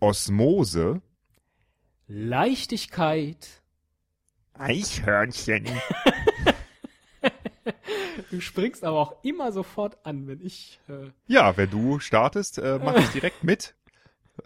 Osmose. 0.00 1.02
Leichtigkeit. 2.06 3.62
Eichhörnchen. 4.54 5.66
Du 8.30 8.40
springst 8.42 8.84
aber 8.84 8.98
auch 8.98 9.24
immer 9.24 9.52
sofort 9.52 10.04
an, 10.04 10.26
wenn 10.26 10.40
ich. 10.44 10.80
Äh, 10.88 11.10
Ja, 11.26 11.56
wenn 11.56 11.70
du 11.70 11.98
startest, 11.98 12.58
äh, 12.58 12.78
mache 12.78 12.98
ich 13.00 13.08
direkt 13.12 13.42
mit. 13.44 13.74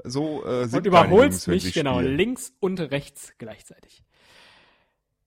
So 0.04 0.44
äh, 0.44 0.66
sind 0.66 0.78
und 0.78 0.86
überholst 0.86 1.48
mich, 1.48 1.72
genau, 1.72 1.98
spielen. 1.98 2.16
links 2.16 2.52
und 2.60 2.80
rechts 2.80 3.32
gleichzeitig. 3.38 4.02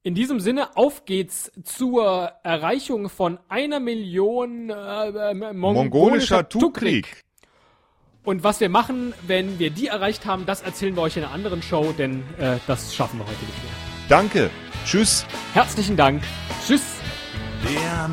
In 0.04 0.13
diesem 0.13 0.39
Sinne, 0.39 0.78
auf 0.78 1.06
geht's 1.06 1.51
zur 1.63 2.32
Erreichung 2.43 3.10
von 3.10 3.39
einer 3.49 3.80
Million 3.80 4.69
äh, 4.69 4.73
äh, 4.73 5.34
mongolischer, 5.34 5.54
Mongolischer 5.54 6.49
Tukrik. 6.49 7.06
Tukrik. 7.06 7.25
Und 8.23 8.43
was 8.43 8.60
wir 8.60 8.69
machen, 8.69 9.13
wenn 9.25 9.60
wir 9.60 9.69
die 9.69 9.88
erreicht 9.88 10.25
haben, 10.25 10.45
das 10.45 10.62
erzählen 10.62 10.95
wir 10.95 11.04
euch 11.04 11.17
in 11.17 11.23
einer 11.23 11.34
anderen 11.34 11.62
Show, 11.62 11.93
denn 11.95 12.23
äh, 12.39 12.58
das 12.67 12.93
schaffen 12.93 13.19
wir 13.19 13.25
heute 13.25 13.45
nicht 13.45 13.63
mehr. 13.63 13.73
Danke. 14.10 14.49
Tschüss. 14.86 15.25
Herzlichen 15.54 15.95
Dank. 15.95 16.23
Tschüss. 16.65 16.84
Yeah, 17.67 18.08